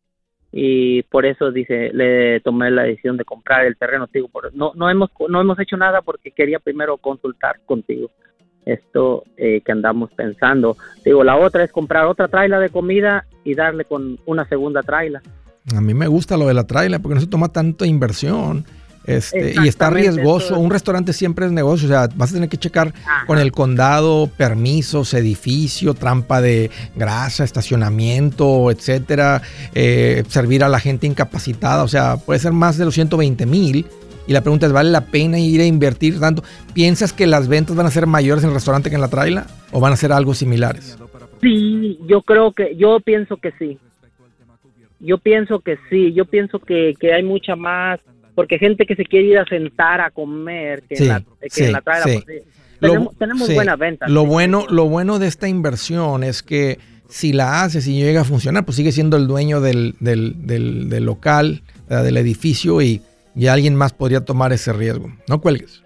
y 0.52 1.02
por 1.04 1.24
eso 1.24 1.50
dice 1.50 1.90
le 1.94 2.40
tomé 2.40 2.70
la 2.70 2.82
decisión 2.82 3.16
de 3.16 3.24
comprar 3.24 3.64
el 3.64 3.76
terreno 3.78 4.06
digo 4.12 4.28
no 4.52 4.72
no 4.74 4.90
hemos 4.90 5.10
no 5.28 5.40
hemos 5.40 5.58
hecho 5.58 5.78
nada 5.78 6.02
porque 6.02 6.30
quería 6.30 6.58
primero 6.58 6.98
consultar 6.98 7.58
contigo 7.64 8.10
esto 8.66 9.24
eh, 9.36 9.60
que 9.64 9.72
andamos 9.72 10.10
pensando. 10.12 10.76
Digo 11.04 11.24
la 11.24 11.36
otra 11.36 11.64
es 11.64 11.72
comprar 11.72 12.06
otra 12.06 12.28
traila 12.28 12.58
de 12.58 12.68
comida 12.68 13.26
y 13.44 13.54
darle 13.54 13.84
con 13.84 14.18
una 14.26 14.46
segunda 14.48 14.82
traila. 14.82 15.22
A 15.76 15.80
mí 15.80 15.94
me 15.94 16.08
gusta 16.08 16.36
lo 16.36 16.46
de 16.46 16.54
la 16.54 16.66
traila 16.66 16.98
porque 16.98 17.14
no 17.14 17.20
se 17.20 17.26
toma 17.26 17.52
tanta 17.52 17.86
inversión 17.86 18.64
este, 19.04 19.54
y 19.62 19.68
está 19.68 19.90
riesgoso. 19.90 20.58
Un 20.58 20.70
restaurante 20.70 21.12
siempre 21.12 21.46
es 21.46 21.52
negocio. 21.52 21.88
O 21.88 21.90
sea, 21.90 22.08
vas 22.14 22.30
a 22.30 22.34
tener 22.34 22.48
que 22.48 22.56
checar 22.56 22.92
con 23.26 23.38
el 23.38 23.52
condado, 23.52 24.30
permisos, 24.36 25.14
edificio, 25.14 25.94
trampa 25.94 26.40
de 26.40 26.70
grasa, 26.94 27.44
estacionamiento, 27.44 28.70
etcétera. 28.70 29.42
Eh, 29.74 30.24
servir 30.28 30.64
a 30.64 30.68
la 30.68 30.80
gente 30.80 31.06
incapacitada. 31.06 31.82
O 31.82 31.88
sea, 31.88 32.16
puede 32.16 32.40
ser 32.40 32.52
más 32.52 32.78
de 32.78 32.84
los 32.84 32.94
120 32.94 33.46
mil. 33.46 33.86
Y 34.26 34.32
la 34.32 34.40
pregunta 34.40 34.66
es, 34.66 34.72
¿vale 34.72 34.90
la 34.90 35.06
pena 35.06 35.38
ir 35.38 35.60
a 35.60 35.66
invertir 35.66 36.20
tanto? 36.20 36.44
¿Piensas 36.74 37.12
que 37.12 37.26
las 37.26 37.48
ventas 37.48 37.74
van 37.74 37.86
a 37.86 37.90
ser 37.90 38.06
mayores 38.06 38.44
en 38.44 38.50
el 38.50 38.54
restaurante 38.54 38.88
que 38.88 38.94
en 38.94 39.00
la 39.00 39.08
traila? 39.08 39.46
¿O 39.72 39.80
van 39.80 39.92
a 39.92 39.96
ser 39.96 40.12
algo 40.12 40.32
similares? 40.32 40.96
Sí, 41.40 41.98
yo 42.06 42.22
creo 42.22 42.52
que, 42.52 42.76
yo 42.76 43.00
pienso 43.00 43.36
que 43.36 43.52
sí. 43.58 43.78
Yo 45.00 45.18
pienso 45.18 45.58
que 45.58 45.78
sí, 45.90 46.12
yo 46.12 46.24
pienso 46.24 46.60
que, 46.60 46.94
que 47.00 47.12
hay 47.12 47.24
mucha 47.24 47.56
más 47.56 47.98
porque 48.34 48.58
gente 48.58 48.86
que 48.86 48.96
se 48.96 49.04
quiere 49.04 49.26
ir 49.26 49.38
a 49.38 49.44
sentar 49.44 50.00
a 50.00 50.10
comer, 50.10 50.82
que, 50.88 51.04
la, 51.04 51.22
que 51.54 51.70
la 51.70 51.80
trae 51.80 52.22
tenemos, 52.80 53.16
tenemos 53.16 53.54
buenas 53.54 53.78
ventas. 53.78 54.10
Lo 54.10 54.26
bueno, 54.26 54.66
lo 54.68 54.88
bueno 54.88 55.18
de 55.18 55.28
esta 55.28 55.48
inversión 55.48 56.24
es 56.24 56.42
que 56.42 56.78
si 57.08 57.32
la 57.32 57.62
haces 57.62 57.86
y 57.86 57.94
llega 57.94 58.22
a 58.22 58.24
funcionar, 58.24 58.64
pues 58.64 58.76
sigue 58.76 58.90
siendo 58.90 59.16
el 59.16 59.26
dueño 59.26 59.60
del, 59.60 59.94
del, 60.00 60.46
del, 60.46 61.04
local, 61.04 61.62
del 61.88 62.16
edificio 62.16 62.82
y, 62.82 63.02
y 63.36 63.46
alguien 63.46 63.76
más 63.76 63.92
podría 63.92 64.24
tomar 64.24 64.52
ese 64.52 64.72
riesgo. 64.72 65.12
No 65.28 65.40
cuelgues. 65.40 65.82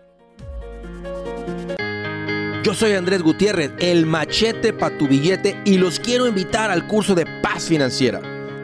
Yo 2.62 2.74
soy 2.74 2.92
Andrés 2.92 3.22
Gutiérrez, 3.22 3.72
el 3.78 4.06
machete 4.06 4.72
para 4.72 4.96
tu 4.98 5.06
billete 5.06 5.56
y 5.64 5.78
los 5.78 6.00
quiero 6.00 6.26
invitar 6.26 6.70
al 6.70 6.86
curso 6.86 7.14
de 7.14 7.24
paz 7.42 7.68
financiera. 7.68 8.35